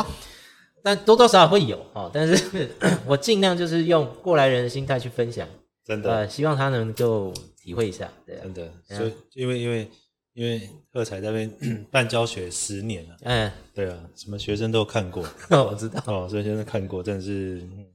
[0.82, 2.68] 但多多少少会有哈，但是
[3.04, 5.46] 我尽量就是用过来人的心态去分享，
[5.88, 8.42] 真的，呃，希望他能够体会一下，对啊。
[8.42, 9.90] 真，的，所以因为因为
[10.34, 11.50] 因为贺彩在那边
[11.90, 15.24] 办教学十年了，嗯，对啊，什么学生都看过。
[15.50, 17.86] 我知道，哦，所以现在看过，真的是、嗯、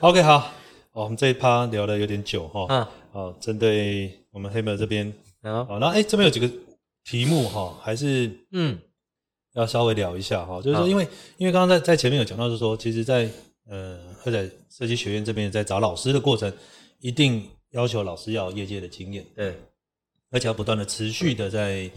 [0.00, 0.52] OK 好。
[0.92, 6.48] 哦，我们这一趴聊的有点久哈，啊，哦，针对我们黑妹这边，哦，然后哎，这边有几个
[7.02, 8.78] 题目哈，还是嗯。
[9.54, 13.30] 要稍微聊一下哈，就是说，因为因为刚刚在在前面有讲到，就是说，其实在，
[13.70, 16.52] 呃贺彩设计学院这边在找老师的过程，
[17.04, 19.54] 一定要求老师要有业界的经验，对，
[20.30, 21.90] 而且要不断的持续的在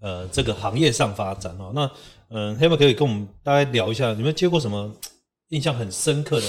[0.00, 1.70] 呃这个行业上发展哦。
[1.72, 1.88] 那
[2.30, 4.92] 嗯，黑妹可以跟我们大概聊一下，你们接过什么
[5.50, 6.46] 印象很深刻的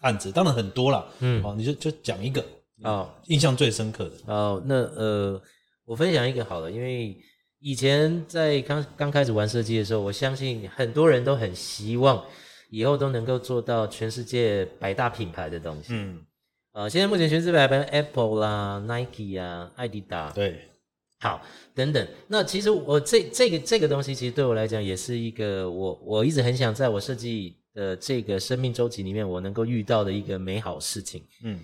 [0.00, 0.32] 案子？
[0.32, 1.44] 当然很多啦，嗯。
[1.44, 2.42] 哦，你就就讲一个
[2.82, 3.10] 哦。
[3.26, 5.42] 印象最深刻的，哦，那呃，
[5.84, 7.14] 我分享一个好了，因为
[7.58, 12.24] 以前在刚刚开始玩设计的时候，我相信很多人都很希望
[12.70, 15.88] 以后都能够做到全世界百大品牌的东西。
[15.90, 16.24] 嗯，
[16.74, 20.60] 呃，现在目前全世界百大 Apple 啦、Nike 啊、艾迪达，对，
[21.20, 21.40] 好
[21.72, 22.06] 等等。
[22.26, 31.24] 那其实我这这个这个东西，其实对我来讲也是一个我我一直很想在我设计的这个生命周期里面，我能够遇到的一个美好事情。
[31.44, 31.60] 嗯。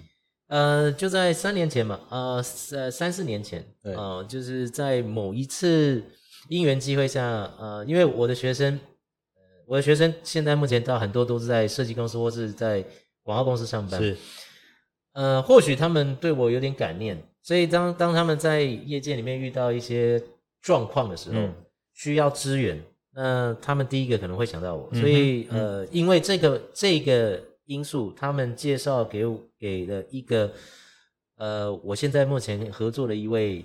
[0.46, 3.94] 呃，就在三年前嘛，呃，三三四年前，对。
[3.94, 6.02] 呃，就是在某一次
[6.48, 7.22] 因缘机会下，
[7.56, 8.74] 呃，因为我的学生，
[9.36, 12.84] 呃，我的学生现在目前到很多都是在设计公司或是在
[13.22, 14.16] 广告公司上班，是，
[15.12, 20.22] 呃，或许他们对我有点感念，所以当当他们在业界里面遇到一些
[20.60, 21.54] 状况的时候，嗯
[21.92, 30.50] 需要支援，那他们第一个可能会想到我，所以呃，因为这个这个因素，他们介绍给我给了一个
[31.36, 33.64] 呃，我现在目前合作的一位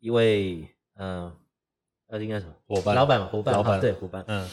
[0.00, 1.32] 一位呃
[2.08, 4.48] 呃应该什么伙伴老板伙伴老板哈对伙伴，嗯。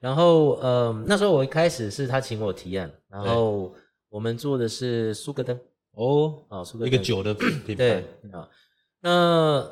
[0.00, 3.72] 然后呃那时候我一开始是他请我提案，然后
[4.10, 5.58] 我们做的是苏格登
[5.92, 8.48] 哦，啊，苏格登一个酒的品对牌，啊，
[9.00, 9.10] 那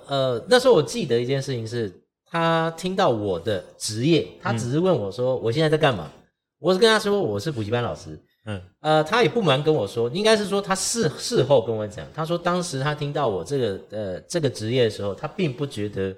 [0.07, 1.93] 呃那时候我记得一件事情是，
[2.25, 6.11] 他听到我的职业，他只是问我说我现在在干嘛，
[6.59, 8.63] 我是跟他说我是补习班老师，嗯。
[8.81, 16.17] 呃，他也不瞒跟我说，应该是说他事事后跟我讲，他说当时他听到我这个呃这个职业的时候，他并不觉得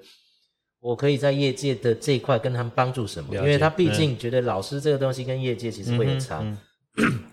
[0.79, 6.41] 我可以在业界的这一块跟他们帮助什么，因为他毕竟觉得老师这个东西跟业界其实会有差。
[6.43, 6.55] 嗯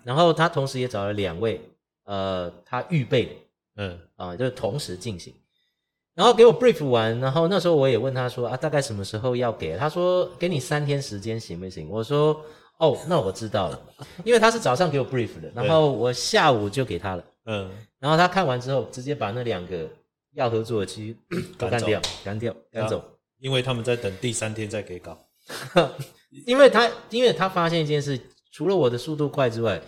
[0.05, 1.61] 然后他同时也找了两位，
[2.05, 3.33] 呃，他预备的
[3.77, 5.35] 嗯啊、就是同时进行。
[6.15, 9.77] 然后给我 brief 完，然后那时候我也问他说啊，大概什么时候要给？
[9.77, 11.89] 他说给你三天时间行不行？
[11.89, 12.45] 我说
[12.79, 13.81] 哦，那我知道了，
[14.25, 19.89] 因为他是早上给我 brief 的，然后我下午就给他了，嗯，然后他看完之后，直接把那两个
[20.35, 21.17] 要合作的区
[21.57, 23.05] 都赶干掉，干掉，赶走。
[23.39, 25.17] 因为他们在等第三天再给稿。
[26.47, 28.21] 因为他，因为他发现一件事，
[28.59, 29.81] 除了我的速度快之外，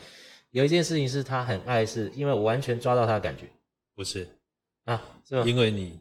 [0.52, 3.42] 有一件事情是他很爱，是因为我完全抓到他的感觉
[3.96, 4.24] 不是，
[4.84, 5.42] 啊，是吗？
[5.44, 5.98] 因为你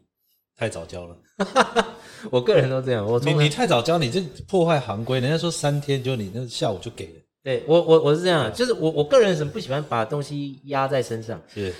[0.56, 1.16] 太早交了。
[2.30, 5.18] 我个人都这样，我你你太早交，你这破坏行规。
[5.18, 7.12] 人家说三天，就你那下午就给了。
[7.42, 11.74] 对我我我是这样，就是我我个人是不喜欢把东西压在身上，是，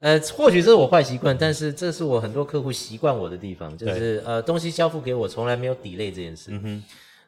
[0.00, 6.50] 呃，或许这是我坏习惯，但是这是我很多客户习惯我的地方，就是呃东西交付给我从来没有 delay 这件事。
[6.50, 6.84] 嗯哼，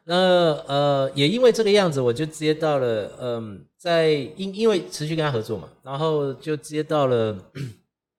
[0.07, 0.15] 那
[0.67, 7.37] 呃，也因为这个样子，我就接到了，嗯，在因因为持续跟他合作嘛，然后就接到了，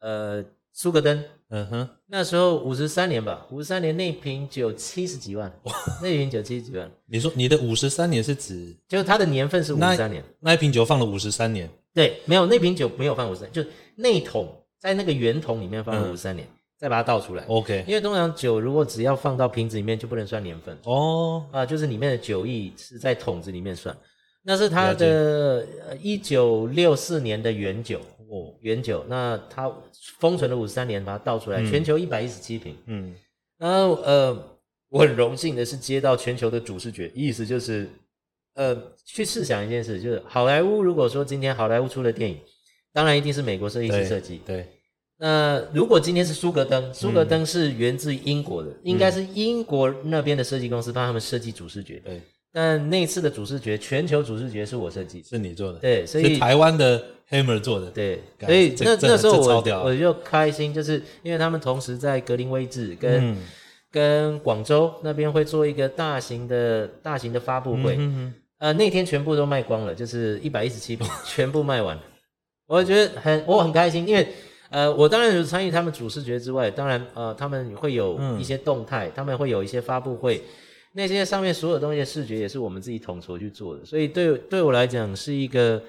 [0.01, 1.25] 呃，苏格登。
[1.51, 5.51] 嗯哼，那时候五十三年吧，五十三年那瓶酒七十几万，
[6.03, 10.23] 那瓶酒七十几万，你说你的五十三年是指就是它的年份是五那十三年。
[10.41, 11.67] 那一瓶酒放了五十三年？
[11.95, 13.65] 对，没有那瓶酒没有放五十三，就
[13.97, 14.47] 那桶
[14.79, 16.47] 在那个圆桶里面放了嗯五十三年，
[16.79, 17.45] 再把它倒出来。
[17.47, 20.79] OK，因为通常酒如果只要放到瓶子里面，就不能算年份。
[20.85, 23.97] 哦，啊，就是里面的酒意是在桶子里面算，
[24.43, 25.67] 那是它的
[26.01, 29.71] 一九六四年的原酒哦，原酒，那它
[30.21, 31.67] 封存了五十三年，把它倒出来，嗯。
[31.71, 32.77] 全球一百一十七瓶。
[32.87, 33.15] 嗯，
[33.59, 37.89] 然后呃，我很荣幸的是接到全球的主视觉，意思就是
[38.55, 42.39] 呃，去试想一件事，就是好莱坞如果说今天好莱坞出了电影，
[42.93, 44.67] 当然一定是美国设计师设计，对，
[45.19, 52.01] 那如果今天是苏格登，苏格登是源自英国的，应该是英国那边的设计公司帮他们设计主视觉。
[52.05, 52.21] 对，
[52.53, 55.23] 但那次的主视觉，全球主视觉是我设计。
[55.23, 63.37] 是你做的，对，所以台湾的 Hammer 做的，对，所以那那时候我我就开心，就是因为他们同时在格林威治跟、嗯
[63.91, 72.03] 跟广州那边会做一个大型的大型的发布会，嗯哼呃，那天全部都卖光了，就是一百一十七瓶， 全部卖完了。
[72.67, 74.29] 我觉得很我很开心，因为
[74.71, 80.43] 呃，我当然有参与他们主视觉之外，当然呃，他们会有一些动态，他们会有一些发布会，
[80.93, 85.83] 那些上面所有东西的视觉也是我们自己统筹去做的，所以对对我来讲是一个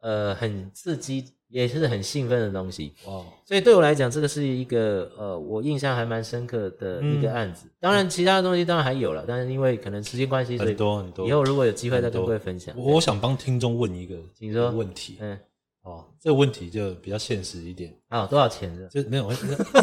[0.00, 2.92] 呃很刺激，也是很兴奋的东西。
[3.04, 7.68] 哦，所以对我来讲，这个是一个呃，我印象还蛮深刻的一个案子。
[7.78, 12.74] 当然，其他的东西当然还有了，但是因为可能时间关系，所以很多很多以后如果有机会再跟各位分享。
[12.76, 14.70] 我我想帮听众问一个请说。
[14.72, 15.18] 问题。
[15.20, 15.38] 嗯，
[15.84, 18.88] 哦，这个问题就比较现实一点，啊，多少钱的？
[18.88, 19.30] 就没有，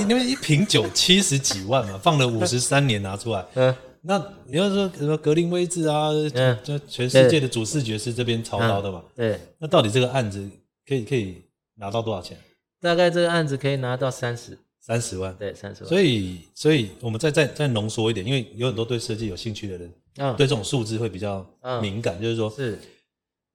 [0.09, 9.03] 因为一瓶酒七十几万嘛， 放了五十三年拿出来，嗯，那你要说什么格林威治啊，嗯就全世界的主视觉是这边操刀的嘛？
[9.15, 10.49] 对，那到底这个案子
[10.87, 11.43] 可以可以
[11.75, 12.37] 拿到多少钱？
[12.81, 15.35] 大概这个案子可以拿到三十，三十万。
[15.35, 15.89] 对，三十万。
[15.89, 22.19] 所以，所以我们再再再浓缩一点，因为有很多对设计有兴趣的人，嗯，对这种数字会比较嗯敏感。
[22.19, 22.79] 就是说，是，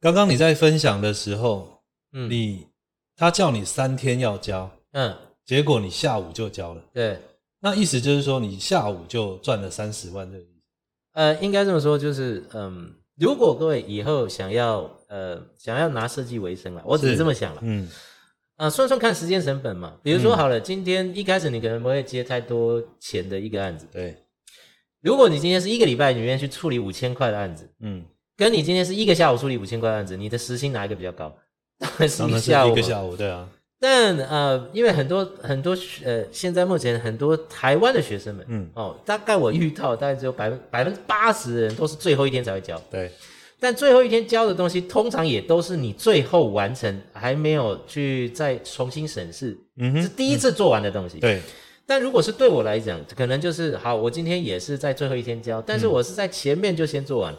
[0.00, 1.75] 刚刚你在分享的时候，
[2.18, 2.66] 嗯你
[3.14, 7.18] 他叫你三天要交，嗯，结果你下午就交了，对，
[7.60, 10.62] 那意思就是说你下午就赚了三十万这个意思。
[11.12, 17.60] 呃，应该这么说，就是嗯，如果各位以后想要呃想要拿设计为生了，我只是是这么想了。
[17.62, 17.88] 嗯，
[18.56, 19.98] 啊，算算看时间成本嘛。
[20.02, 23.86] 比如说好了，今天一开始你可能不会接太多钱的一个案子。
[23.92, 24.16] 对，
[25.00, 28.04] 如果你今天是一个礼拜里面去处理五千块的案子，嗯，
[28.36, 31.34] 跟你今天是一个下午处理五千块的案子，你的时薪哪一个比较高？
[31.78, 32.72] 当 然是一个下午。
[32.72, 42.80] 一个下午，对啊，但呃，因为很多很多呃，现在目前很多台湾的学生们，嗯哦，大概我遇到大概只有百分百分之八十的人都是最后一天才会交。
[42.90, 43.10] 对，
[43.60, 51.18] 但最后一天交的东西，通常也都是你最后完成，还没有去再重新审视，嗯哼，是第一次做完的东西。
[51.18, 51.42] 对，
[51.86, 57.34] 但如果是对我来讲，可能就是好，我今天也是在最后一天交，但是我是在前面就先做完，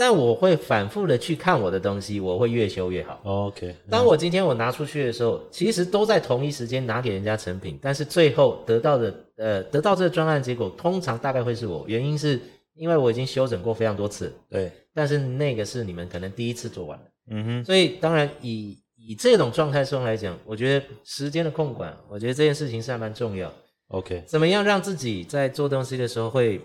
[0.00, 3.20] 但我会反复的去看我的东西，我会越修越好。
[3.22, 12.40] OK，当我今天我拿出去的时候，其实都在同一时间拿给人家成品，但是最后得到的呃得到这个专案结果，通常大概会是我，原因是
[12.72, 23.52] 因为我已经修整过非常多次，对，但是那个是你们可能第一次做完的，嗯哼，所以当然以以这种状态上来讲，我觉得时间的控管，我觉得这件事情是还蛮重要。
[23.88, 26.58] OK，怎么样让自己在做东西的时候会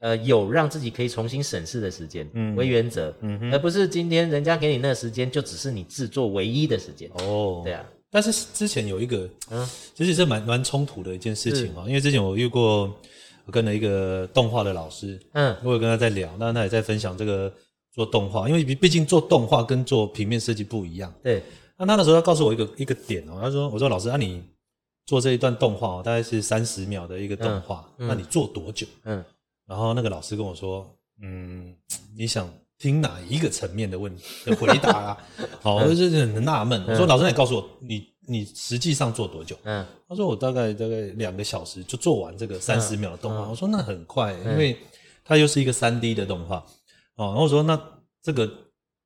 [0.00, 7.10] 呃有让自己可以重新审视的时间嗯为原则，嗯，而不是今天人家给你那个时间就只是你制作唯一的时间。
[7.14, 12.94] 哦，对啊，但是之前有一个，嗯其实是蛮蛮冲突的一件事情哦，因为之前我遇过，
[13.44, 17.52] 我跟了一个动画的老师，嗯我有跟他在聊，那他也在分享这个
[17.92, 21.12] 做动画，因为毕毕竟做动画跟做平面设计不一样。
[21.22, 21.42] 对，
[21.76, 24.42] 那他那时候他告诉我一个一个点哦，他说：“我说老师，啊你
[25.06, 29.24] 做这一段动画哦，大概是三十秒的一个动画，嗯嗯那你做多久嗯？”
[29.68, 30.88] 然后那个老师跟我说
[31.22, 31.76] ：“嗯，
[32.16, 34.10] 你想听哪一个层面的问
[34.46, 35.18] 的回答啊？
[35.60, 36.82] 好，我就是很纳闷。
[36.86, 39.56] 我说老师，你告诉我，你你实际上做多久？
[39.64, 43.46] 嗯他说我大概大概两个小时就做完这个三十秒的动画。
[43.46, 44.74] 我说那很快，因为
[45.22, 46.56] 它又是一个三 D 的动画
[47.16, 47.26] 哦。
[47.26, 47.78] 然后我说那
[48.22, 48.50] 这个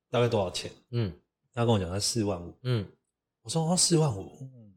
[0.09, 0.71] 大概多少钱？
[0.91, 1.11] 嗯
[1.53, 2.53] 他跟我讲他四万五。
[2.63, 2.85] 嗯
[3.41, 4.31] 我说哦，四万五。
[4.39, 4.73] 嗯，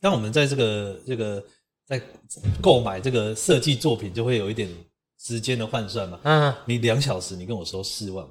[0.00, 1.42] 但我们在这个这个
[1.86, 2.02] 在
[2.60, 4.68] 购买这个设计作品，就会有一点
[5.18, 6.20] 时间的换算嘛。
[6.24, 8.30] 嗯你两小时，你跟我说四万五，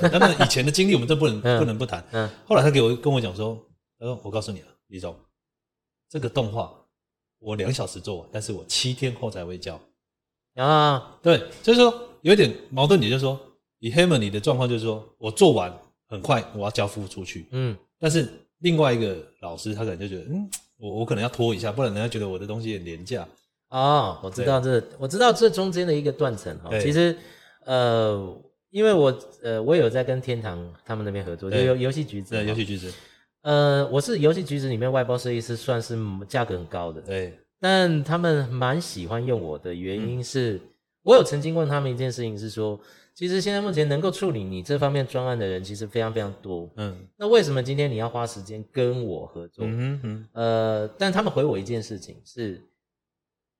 [0.00, 2.04] 对当然以前的经历我们都不能 嗯不能不谈。
[2.12, 3.58] 嗯后来他给我跟我讲说，
[3.98, 5.14] 他说我告诉你啊，李总，
[6.08, 6.72] 这个动画
[7.40, 9.80] 我两小时做完，但是我七天后才会交。
[10.54, 13.38] 啊对，就是说有一点矛盾点，就是说
[13.78, 15.72] 以 Hammer 你的状况就是说我做完
[16.08, 23.26] 很快我要交付出去，嗯但是另外一个老师他可能就觉得，嗯，我我可能要拖一下，不然人家觉得我的东西很廉价。
[23.70, 26.70] 哦，我知道这我知道这中间的一个断层哈。
[26.78, 27.14] 其实
[27.64, 28.36] 呃，
[28.70, 32.92] 因为我呃我有在跟天堂他们那边合作，就游游戏橘子对，游戏橘子，
[33.42, 37.00] 呃，我是游戏橘子里面外包设计师，算是价格很高的。
[37.02, 40.60] 对，但他们蛮喜欢用我的原因是，
[41.02, 42.78] 我有曾经问他们一件事情，是说，
[43.14, 46.70] 其实现在目前能够处理你这方面专案的人，其实非常非常多。
[46.76, 49.66] 嗯那为什么今天你要花时间跟我合作？
[49.66, 52.62] 嗯哼哼，呃，但他们回我一件事情是，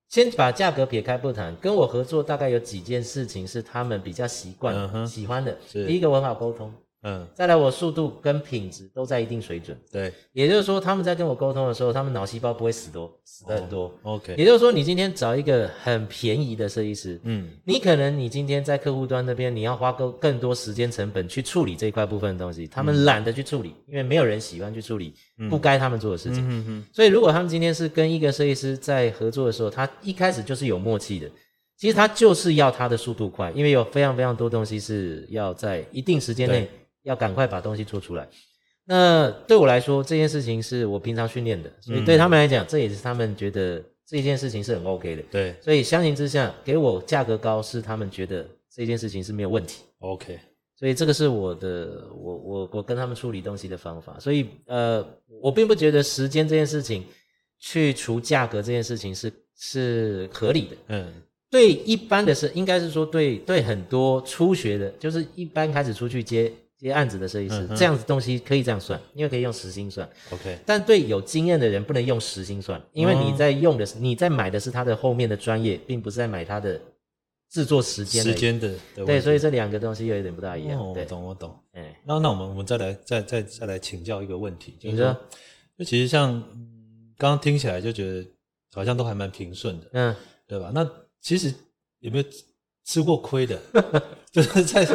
[0.08, 5.56] 先把价格撇开不谈，跟我合作大概有几件事情是他们比较习惯、喜欢的。
[5.70, 6.70] 第一个，我很好沟通；
[7.02, 9.78] 嗯，再来，我速度跟品质都在一定水准。
[9.92, 13.92] 对也就是说，他们在跟我沟通的时候，他们脑细胞不会死多死的很多。
[14.02, 25.14] ，OK，也就是说，你今天找一个很便宜的设计师，嗯你可能你今天在客户端那边，你要花更更多时间成本去处理这一块部分的东西，他们懒得去处理，因为没有人喜欢去处理
[25.48, 26.44] 不该他们做的事情。
[26.48, 31.30] 嗯嗯所以，如果他们今天是跟一个设计师在合作的时候，他一开始就是有默契的。
[31.76, 36.70] 其实他就是要他的速度快，因为有非常非常多东西是要在一定时间内对
[37.08, 38.28] 要赶快把东西做出来。
[38.84, 45.22] 那对我来说，这件事情是我平常训练的，所以对他们来讲，这也是他们觉得这件事情是很 OK 的。
[45.30, 49.82] 对所以相形之下，给我价格高是他们觉得这件事情是没有问题。
[49.98, 50.38] ，OK，
[50.74, 54.18] 所以这个是我的，我我我跟他们处理东西的方法。
[54.18, 55.06] 所以呃，
[55.42, 57.04] 我并不觉得时间这件事情
[57.58, 60.76] 去除价格这件事情是是合理的。
[60.88, 61.12] 嗯
[61.50, 70.08] 对一般的是，应该是说对对很多初学的，就是一般开始出去接接案子的设计师，嗯这样子东西可以这样算，因为可以用时薪算。
[70.30, 76.80] ，OK，但对有经验的人不能用时薪算，因为你在用的是、你在买的是他的后面的专业，并不是在买他的
[77.50, 78.22] 制作时间。
[78.22, 80.78] 时间的对，所以这两个东西有一点不大一样。
[80.78, 81.58] 哦，我，懂我懂。
[81.72, 85.20] 哎，那那我们我们再来再再再来请教一个问题，就是说你说，
[85.78, 88.24] 就其实像嗯刚刚听起来就觉得
[88.72, 90.14] 好像都还蛮平顺的，嗯，
[90.46, 90.70] 对吧？
[90.72, 90.88] 那
[91.20, 91.52] 其实
[91.98, 92.24] 有没有
[92.88, 93.61] 吃过亏的？
[94.33, 94.87] 就是在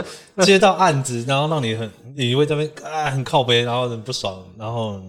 [0.44, 5.00] 接到案子，然后让你很你会这边啊很靠背，然后很不爽，然后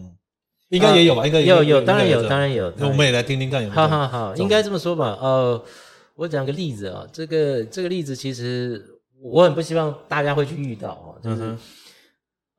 [0.68, 1.26] 应该也有吧？
[1.26, 2.70] 应该也有有，当然有，当然有。
[2.76, 3.80] 那我们也来听听看有没有。
[3.80, 5.16] 好好好，应该这么说吧。
[5.18, 5.62] 呃，
[6.14, 8.84] 我讲个例子啊，这个这个例子其实
[9.22, 11.56] 我很不希望大家会去遇到啊，就是、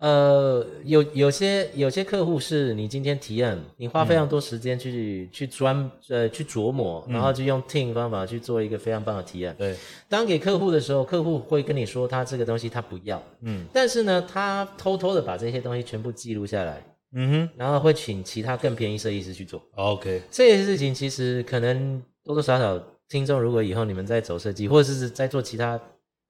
[0.06, 9.56] 呃，有有些有些客户是你今天提案，你花非常多时间去、去专呃去琢磨，然后就用 team 方法去做一个非常棒的提案。
[9.58, 9.76] 对，
[10.08, 13.66] 当给客户的时候，客户会跟你说他这个东西他不要，嗯。
[13.74, 17.50] 但是呢，他偷偷的把这些东西全部记录下来，嗯哼。
[17.58, 19.60] 然后会请其他更便宜设计师去做。
[19.74, 25.82] ，OK，这些事情其实可能多多少少，听众如果以后你们在走设计，或者是在做其他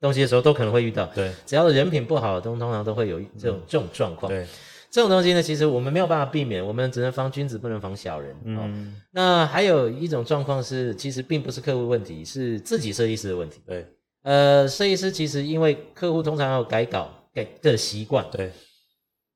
[0.06, 1.06] 东西的时候，都可能会遇到。
[1.16, 4.32] 对只要人品不好，通通常都会有这种、这种状况。
[4.32, 4.46] 对，
[4.92, 8.32] 这种东西呢，其实我们没有办法避免，我们只能防君子，不能防小人。
[8.58, 13.62] 哦，嗯那还有一种状况是，其实并不是客户问题，是自己设计师的问题。
[13.66, 13.86] 对
[14.22, 18.52] 呃，设计师其实因为客户通常有改稿改的习惯，对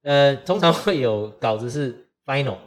[0.04, 1.94] 呃，通常会有稿子是
[2.26, 2.58] final。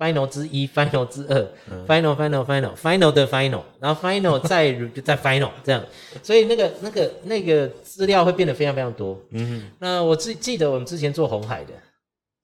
[0.00, 1.38] Final 之一，final 之二、
[1.70, 1.84] 嗯。
[1.84, 4.72] f i n a l final final final 的 final，然后 final 再
[5.04, 5.84] 再 final 这样，
[6.22, 9.20] 所以那个那个那个资料会变得非常非常多。
[9.32, 11.74] 嗯那我记记得我们之前做红海的，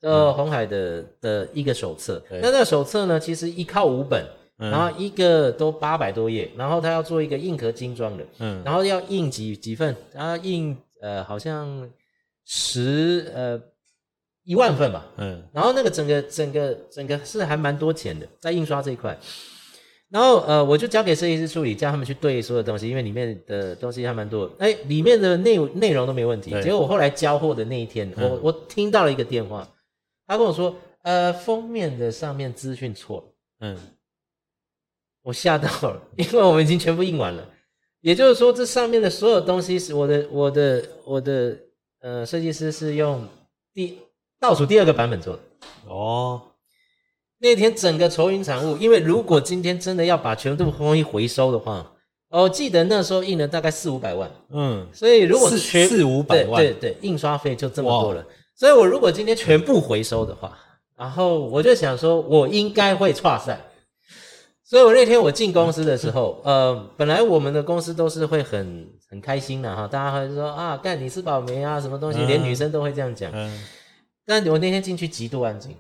[0.03, 4.23] 呃，红海的的一个手册，那那个手册呢，其实一靠五本，
[4.59, 8.63] 嗯然后一个都八百多页，然后他要做一个硬壳精装的，嗯。
[8.65, 11.89] 然后要印几几份，然后印呃好像
[12.45, 13.61] 十呃
[14.47, 19.19] 一万份吧，嗯然后那个整个整个整个是还蛮多钱的，在印刷这一块。
[20.09, 24.49] 然后呃，我就交给设计师处理，叫他们去对所有东西，因为里面的东西还蛮多。
[24.61, 26.51] 哎，里面的内内容都没问题。
[26.63, 29.69] 结果我后来交货的那一天，我嗯我听到了一个电话，
[30.25, 33.25] 他跟我说，呃，封面的上面资讯错了。
[33.61, 33.77] 嗯
[35.23, 37.45] 我吓到了， 因为我们已经全部印完了。
[38.01, 41.59] 也就是说，这上面的所有东西是我的、我的、我的
[41.99, 43.27] 呃设计师是用
[43.75, 43.99] 第
[44.41, 45.41] 倒数第二个版本做的。
[45.89, 46.41] 哦，
[47.39, 51.93] 那天整个愁云惨雾，因为如果今天真的要把全部东西回收的话，
[52.31, 58.25] 哦我记得那时候印了大概四五百万，嗯，所以如果四全四五百万对对对，印刷费就这么多了。
[58.55, 60.59] 所以我如果今天全部回收的话，
[60.97, 63.61] 然后我就想说，我应该会岔赛。
[64.65, 73.31] 所以我那天我进公司的时候， 呃，本来我们的公司都是会很很开心的哈，大家会说啊，干你是宝梅啊，什么东西，嗯连女生都会这样讲。
[73.33, 73.63] 嗯，
[74.27, 75.75] 但我那天进去极度安静，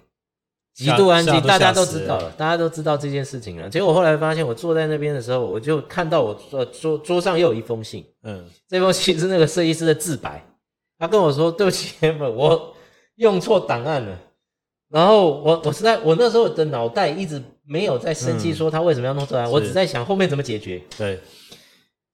[0.73, 3.69] 极度安静，大家都知道了，大家都知道这件事情了。
[3.69, 10.45] 结果后来发现，我坐在那边的时候，我就看到我桌桌桌上又有一封信，嗯，这封信是那个设计师的自白，
[10.99, 12.75] 他跟我说：“对不起，Amber，我
[13.17, 14.19] 用错档案了。”
[14.89, 18.55] 然后我我实在我那时候的脑袋一直没有在生气，嗯。
[18.55, 20.81] 说他为什么要弄错档案，我只在想后面怎么解决。
[20.97, 21.19] 对，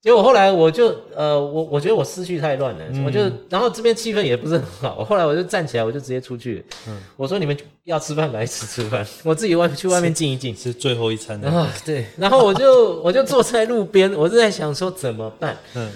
[0.03, 3.05] 结果后来我就呃，我我觉得我思绪太乱了，嗯。
[3.05, 7.01] 我就然后这边气氛也不是很好，后来我就站起来，我就直接出去，嗯。
[7.15, 10.53] 我说你们要吃饭来吃吃饭， 我自己外去外面静一静。
[10.53, 15.57] 是最后一餐的，啊，对，然后我就 我就坐在路边，我是在想说怎么办。
[15.73, 15.89] 嗯，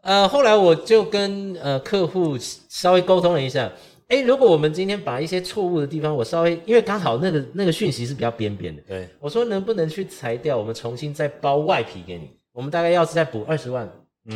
[0.00, 2.38] 呃，后来我就跟呃客户
[2.70, 3.70] 稍微沟通了一下，
[4.08, 13.90] 诶，如果我们今天把一些错误的地方，我稍微因为刚好那个那个讯息是比较边边的，对，我说能不能去裁掉，我们重新再包外皮给你，我们大概要是再补二十万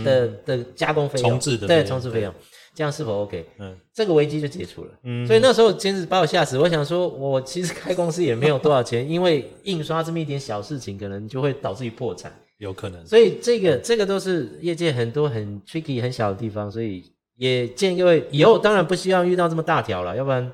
[0.04, 2.32] 的、的加工费重置的重置费用，
[2.74, 3.44] 这样是否 OK？
[3.58, 4.90] 嗯这个危机就解除了。
[5.02, 6.58] 嗯，所以那时候简直把我吓死。
[6.58, 12.32] 我想说，我其实开公司也没有多少钱，因为印刷这么一点小事情，可能就会导致于破产。
[12.58, 17.04] 有可能，所以这个这个都是业界很多很 tricky 很小的地方，所以
[17.36, 20.50] 也建议各位以后当然不希望遇到这么大条了，要不然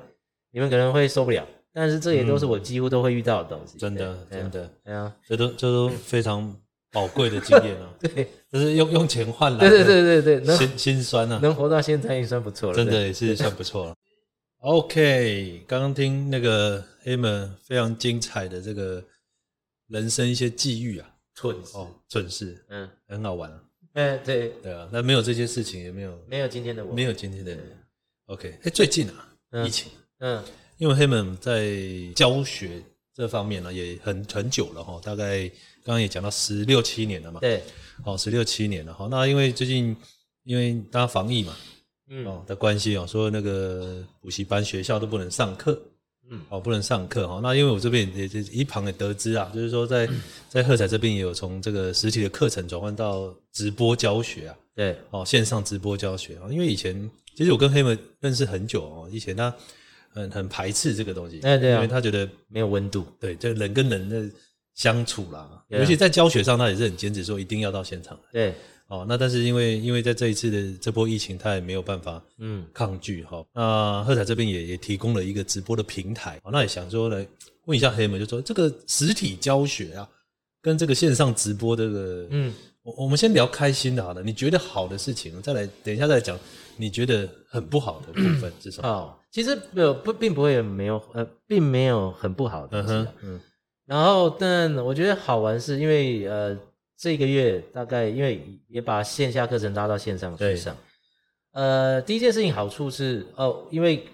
[0.51, 1.45] 你们可能会受不了。
[1.71, 3.77] 但是这也都是我几乎都会遇到的东西。
[3.77, 6.53] 真的真，的，对啊，这都这都非常
[6.91, 8.27] 宝贵的经验啊， 对。
[8.51, 12.75] 就是用用钱换来对的，对对对对，能心心酸啊，能活到现在也算不错了。
[12.75, 13.95] 真的也是算不错了。
[14.59, 19.03] OK，刚刚听那个黑门非常精彩的这个
[19.87, 22.63] 人生一些际遇啊，蠢哦，蠢事。
[22.69, 23.63] 嗯，很好玩啊，
[23.93, 27.61] 哎对，对啊，那没有这些事情也没有没有今天的我，没有今天的你。
[28.25, 29.65] OK，哎，最近啊，嗯。
[29.65, 29.89] 疫情，
[30.19, 30.43] 嗯。
[30.77, 31.71] 因为黑门在
[32.15, 32.83] 教学
[33.15, 35.49] 这方面呢也很很久了哈，大概
[35.83, 37.63] 刚刚也讲到十六七年了嘛，对，
[38.05, 38.93] 哦，十六七年了。
[38.93, 39.07] 哈。
[39.09, 39.95] 那因为最近
[40.43, 41.55] 因为大家防疫嘛，
[42.09, 42.25] 嗯。
[42.25, 45.81] 哦的关系哦，说那个补习班学校都不能上课，
[46.29, 46.41] 嗯。
[46.49, 47.39] 哦不能上课哈。
[47.41, 50.07] 那因为我这边也也一旁也得知啊，就是说在
[50.49, 56.47] 在喝彩这边也有从这个实体的课程转换到直播教学啊，对，哦线上直播教学啊。
[56.51, 59.53] 因为以前其实我跟黑门认识很久哦，以前他
[60.09, 61.75] 很很排斥这个东西，哎对啊。
[61.77, 64.29] 因为他觉得没有温度，对就人跟人的
[64.75, 68.23] 相处啦，啊尤其在教学上，他也是很坚持说一定要到现场来。
[68.31, 68.55] 对，
[68.87, 73.43] 哦，那但是因为因为在这一次的这波疫情，他也没有办法嗯抗拒哈。
[73.53, 77.25] 那喝彩这边也也提供了一个直播的平台，哦那也想说来
[77.65, 80.07] 问一下黑门，就说这个实体教学啊，
[80.61, 82.53] 跟这个线上直播这个，嗯。
[82.83, 86.35] 我我们先聊开心的好了，你觉得好的事情，再来等一下再讲
[86.77, 88.89] 你觉得很不好的部分是什么？
[88.89, 93.41] 哦，其实没有不，并不会没有呃，并没有很不好的嗯东西啊、哼，嗯
[93.91, 96.57] 然后，但我觉得好玩是因为呃，
[96.97, 100.73] 这个月大概因为也把线下课程拉到线上去上。
[101.51, 104.05] 呃，第一件事情好处是哦，因为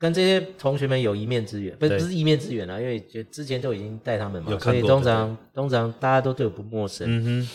[0.00, 7.06] 跟这些同学们有一面之缘，不是不是一面之缘啊，因为就之前都已经带他们嘛，有所以通常通常大家都对我不陌生。
[7.08, 7.48] 嗯哼，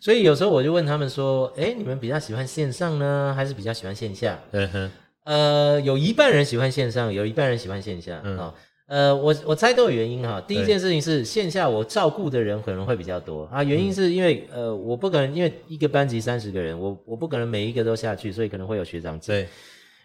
[0.00, 4.90] 所以有时候我就问他们说：“哎，你们比较喜欢线上呢，还是比较喜欢线下？”嗯哼，
[5.22, 8.52] 呃，有一半人喜欢线上，有一半人喜欢线下啊、嗯
[8.86, 10.40] 呃，我我猜都有原因哈。
[10.40, 19.28] 第一件事情是线下我照顾的人可能会比较多啊，原因是因为、呃，我不可能因为一个班级三十个人，我我不可能每一个都下去，所以可能会有学长制。
[19.28, 19.48] 对，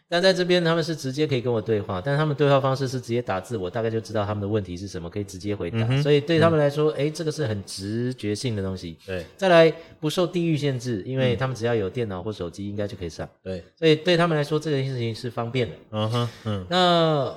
[0.10, 5.80] 但在这边他们是直接可以跟我对话，但是他们对话方式是直接打字，我大概就知道他们的问题是什么，可以直接回答。
[5.89, 8.97] 嗯所以对他们来说，哎、这个是很直觉性的东西。
[9.05, 13.28] 对，再来不受地域限制，因嗯为他们只要有电脑或手机，应该就可以上。
[13.43, 15.76] 对，所以对他们来说，这件事情是方便的。
[15.91, 16.78] 嗯哼，嗯，那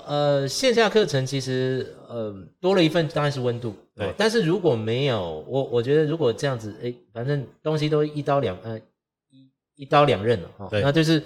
[0.06, 8.78] 呃，线下课程其实呃多了一份当然是温度，对哦但是如果没有，我我觉得如果这样子，哎，反正东西都一刀两呃
[9.30, 11.22] 一一刀两刃了哈、哦，对那就是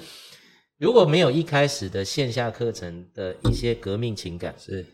[0.84, 4.84] 如果没有一开始的线下课程的一些革命情感，是。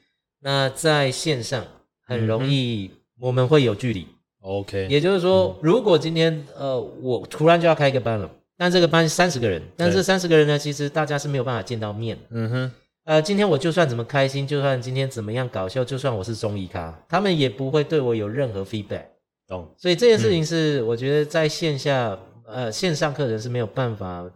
[0.41, 1.67] 那在线上
[2.07, 4.07] 很容嗯易我们会有距离
[4.41, 12.23] ，OK，也就是说，如果今天呃我突然就要开一个班了，但这个班三十个人，但对这三十个人呢，其实大家是没有办法见到面的。
[12.31, 12.73] 嗯哼，
[13.05, 19.07] 呃，今天我就算怎么开心，就算今天怎么样搞笑，就算我是综艺咖，他们也不会对我有任何 feedback。
[19.49, 22.17] 懂，所以这件事情是我觉得在线下
[22.47, 24.31] 呃线上课程是没有办法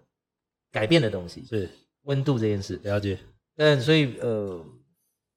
[0.74, 1.44] 改变的东西。
[1.48, 1.70] 是，
[2.02, 2.80] 温度这件事。
[2.82, 3.16] 了解。
[3.56, 4.60] 但所以呃，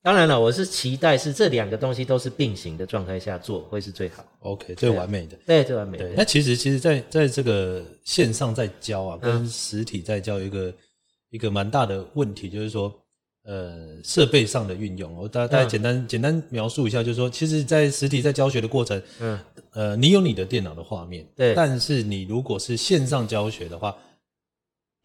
[0.02, 4.26] 当然了，我是期待是这两个东西都是并行的状态下做，会是最好。
[4.40, 5.38] OK，最完美的。
[5.46, 6.16] 对，最完美对，的。
[6.18, 10.74] 那其实其实在，在这个线上在教啊，嗯跟实体在教一个
[11.30, 12.92] 一个蛮大的问题，就是说，
[13.44, 15.14] 呃，设备上的运用。
[15.16, 19.40] 我大大概嗯简单、简单描述一下，就是说，其实，在实体在教学的过程，嗯，
[19.74, 23.96] 呃，你有你的电脑的画面，对但是你如果是线上教学的话，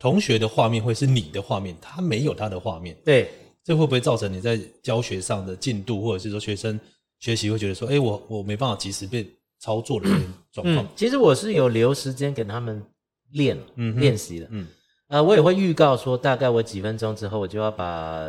[0.02, 3.30] 同学的画面会是你的画面，他没有他的画面，对，
[3.62, 6.78] 这会不会造成你在教学上的进度，或者是说学生
[7.20, 9.24] 学习会觉得说，哎、我我没办法及时被
[9.60, 10.08] 操作的
[10.52, 10.84] 状况？
[10.84, 12.84] 嗯？，其实我是有留时间给他们
[13.30, 13.56] 练
[14.00, 14.48] 练习的。
[14.50, 14.66] 嗯。
[15.06, 18.26] 呃，我也会预告说，大概我几分钟之后，我就要把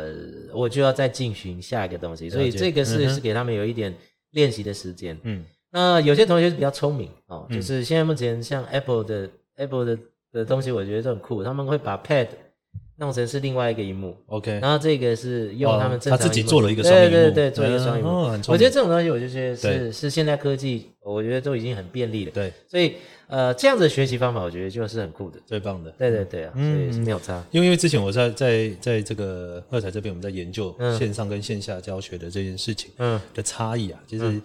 [0.52, 3.92] 我就要再进行下一个东西，所以这个是、嗯是给他们有一点
[4.30, 5.18] 练习的时间。
[5.24, 5.44] 嗯。
[5.72, 7.56] 那有些同学是比较聪明哦，嗯。
[7.56, 9.98] 就是现在目前像 Apple 的 Apple 的
[10.34, 12.28] 的东西，我觉得都很酷，他们会把 Pad
[12.96, 18.10] 弄成是另外一个荧幕，，OK，然后这个是用他们哦正常、他自己做了一个双荧幕对对对，做一个双荧幕。
[18.48, 22.30] 我觉得这种东西，我就觉得是是现在科技，我觉得都已经很便利了。
[22.30, 22.94] 对，所以
[23.26, 25.40] 呃，这样子的学习方法，我觉得就是很酷的。
[25.44, 25.90] 最棒的。
[25.92, 27.42] 对对对啊，所嗯以是没有差。
[27.50, 34.40] 因为因为之前我在在在这个二彩这边，我们在研究嗯线上跟线下教学的这件事情嗯的差异啊，其实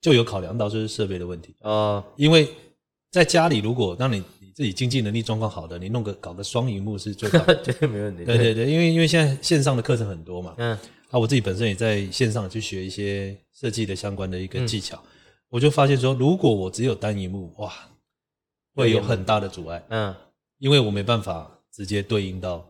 [0.00, 1.54] 就有考量到就是设备的问题。
[1.60, 2.48] 哦，因为
[3.10, 7.62] 在家里，如果让你你自己经济能力状况好的，你弄个搞个双荧幕是最好的。
[7.62, 8.24] 绝 对没问题。
[8.24, 10.78] 对对对，因为因为现在线上的课程很多嘛，嗯。
[11.10, 14.48] 啊，我自己本身也在线上去学一些设计的相关的一嗯。
[14.48, 15.02] 个技巧，
[15.50, 17.72] 我就发现说，如果我只有单荧幕，哇，
[18.74, 20.14] 会有很大的阻碍，嗯。
[20.58, 22.64] 因为我没办法直接对应到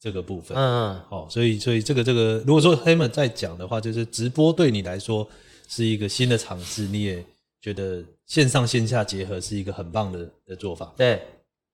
[0.00, 0.56] 这个部分。
[0.58, 5.26] 嗯哦，所以所以这个这个，如果说黑们在讲的话，就是直播对你来说
[5.68, 7.24] 是一个新的尝试，你也
[7.60, 10.94] 觉得线上线下结合是一个很棒的的做法。
[10.96, 11.20] 对，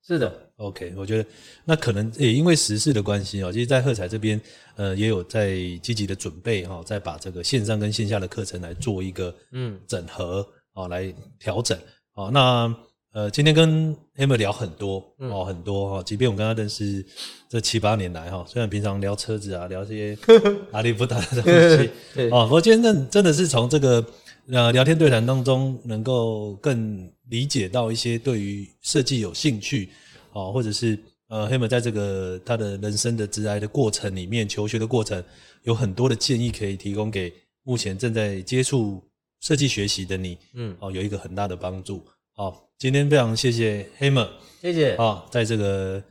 [0.06, 0.32] 是的。
[0.56, 1.28] OK，我觉得
[1.64, 4.40] 那可能也因为时事的关系哦，其实，在喝彩这边，
[4.76, 11.76] 呃，也有在积极的准备哈、哦，再把这个线上跟线下的课程来做一个嗯整合哦，来调整
[12.14, 12.30] 哦。
[12.32, 12.72] 那
[13.12, 17.04] 呃，今天跟 Hammer 聊很多嗯哦，很多哈、哦，即便我跟他认识
[17.48, 20.16] 这七八年来哈、哦，虽然平常聊车子啊，聊这些
[20.70, 24.04] 阿里不达的东西 对哦，不过今天真真的是从这个
[24.48, 29.88] 呃聊天对谈当中，能够更理解到一些对于设计有兴趣
[30.32, 35.22] 哦，或者是呃黑门在这个他的人生的职涯的过程里面，求学的过程，
[35.62, 37.32] 有很多的建议可以提供给
[37.62, 39.02] 目前正在接触
[39.40, 42.04] 设计学习的你嗯，哦，有一个很大的帮助。
[42.32, 44.28] 好，今天非常谢谢黑门
[44.60, 44.94] 谢谢。
[44.96, 46.02] 啊，在这个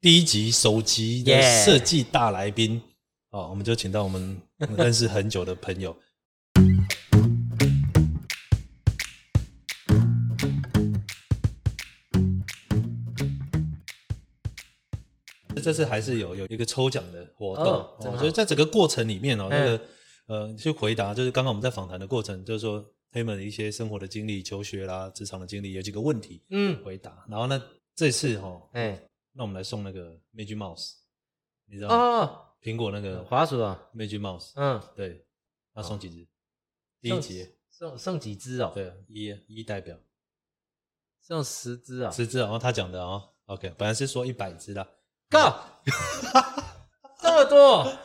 [0.00, 2.80] 第一集首集的设计大来宾
[3.30, 4.40] 啊，我们就请到我们
[4.78, 5.94] 认识很久的朋友。
[15.62, 19.84] 这次还是有有一个抽奖的活动，哦真好哦所以在整个过程里面哦，嗯那个
[20.26, 27.24] 呃，去回答就是刚刚我们在访谈的过程，就是说他们的一些生活的经历、求学啦、职场的经历，有几个问题嗯，回答。
[27.28, 27.62] 然后呢，
[27.94, 29.00] 这次哈、哦，哎，
[29.32, 30.94] 那我们来送那个 Magic Mouse，
[31.66, 31.94] 你知道吗？
[31.96, 35.24] 哦，苹果那个滑鼠啊，Magic Mouse，嗯，对，
[35.74, 36.28] 那送几只？
[37.00, 38.70] 第一送集，送送几只哦？
[38.72, 39.98] 对，一一代表
[41.20, 42.10] 送十只啊？
[42.10, 44.86] 十只，然后他讲的哦，OK，本来是说一百只的，
[45.32, 45.64] 靠，
[47.18, 47.98] 这么多，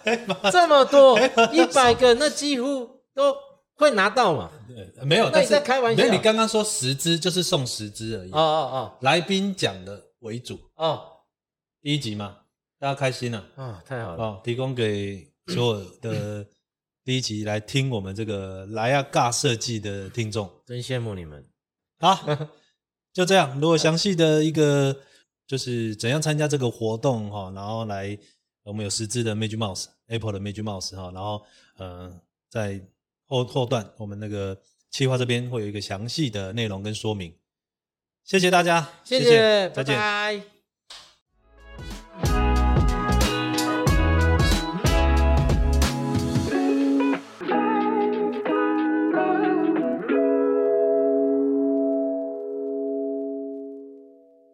[0.49, 1.19] 这么多，
[1.51, 3.36] 一百个，那几乎都
[3.75, 4.49] 会拿到嘛？
[4.65, 6.01] 对，没有，但是在开玩笑？
[6.01, 8.32] 没有，你刚刚说十只就是送十只而已。
[8.32, 8.97] 哦，哦哦。
[9.01, 10.88] 来宾讲的为主，哦。
[10.88, 11.01] 哦，
[11.82, 12.38] 第一集嘛，
[12.80, 16.45] 大家开心了、啊，太好了，哦，提供给所有的
[17.03, 20.49] 第一集来听我们这个莱亚尬设计的听众。
[20.65, 21.45] 真羡慕你们。
[21.99, 22.25] 好，
[23.11, 23.59] 就这样。
[23.59, 24.95] 如果详细的一个
[25.47, 28.17] 就是怎样参加这个活动哈，然后来
[28.63, 31.41] 我们有十支的 Magic Mouse，Apple 的 Magic Mouse 哈，然后
[31.77, 32.13] 呃
[32.49, 32.79] 在
[33.25, 34.59] 后后段我们那个
[34.91, 37.33] 企划这边会有一个详细的内容跟说明。
[38.23, 39.97] 谢谢大家，谢谢，拜再见。
[39.97, 40.56] 拜。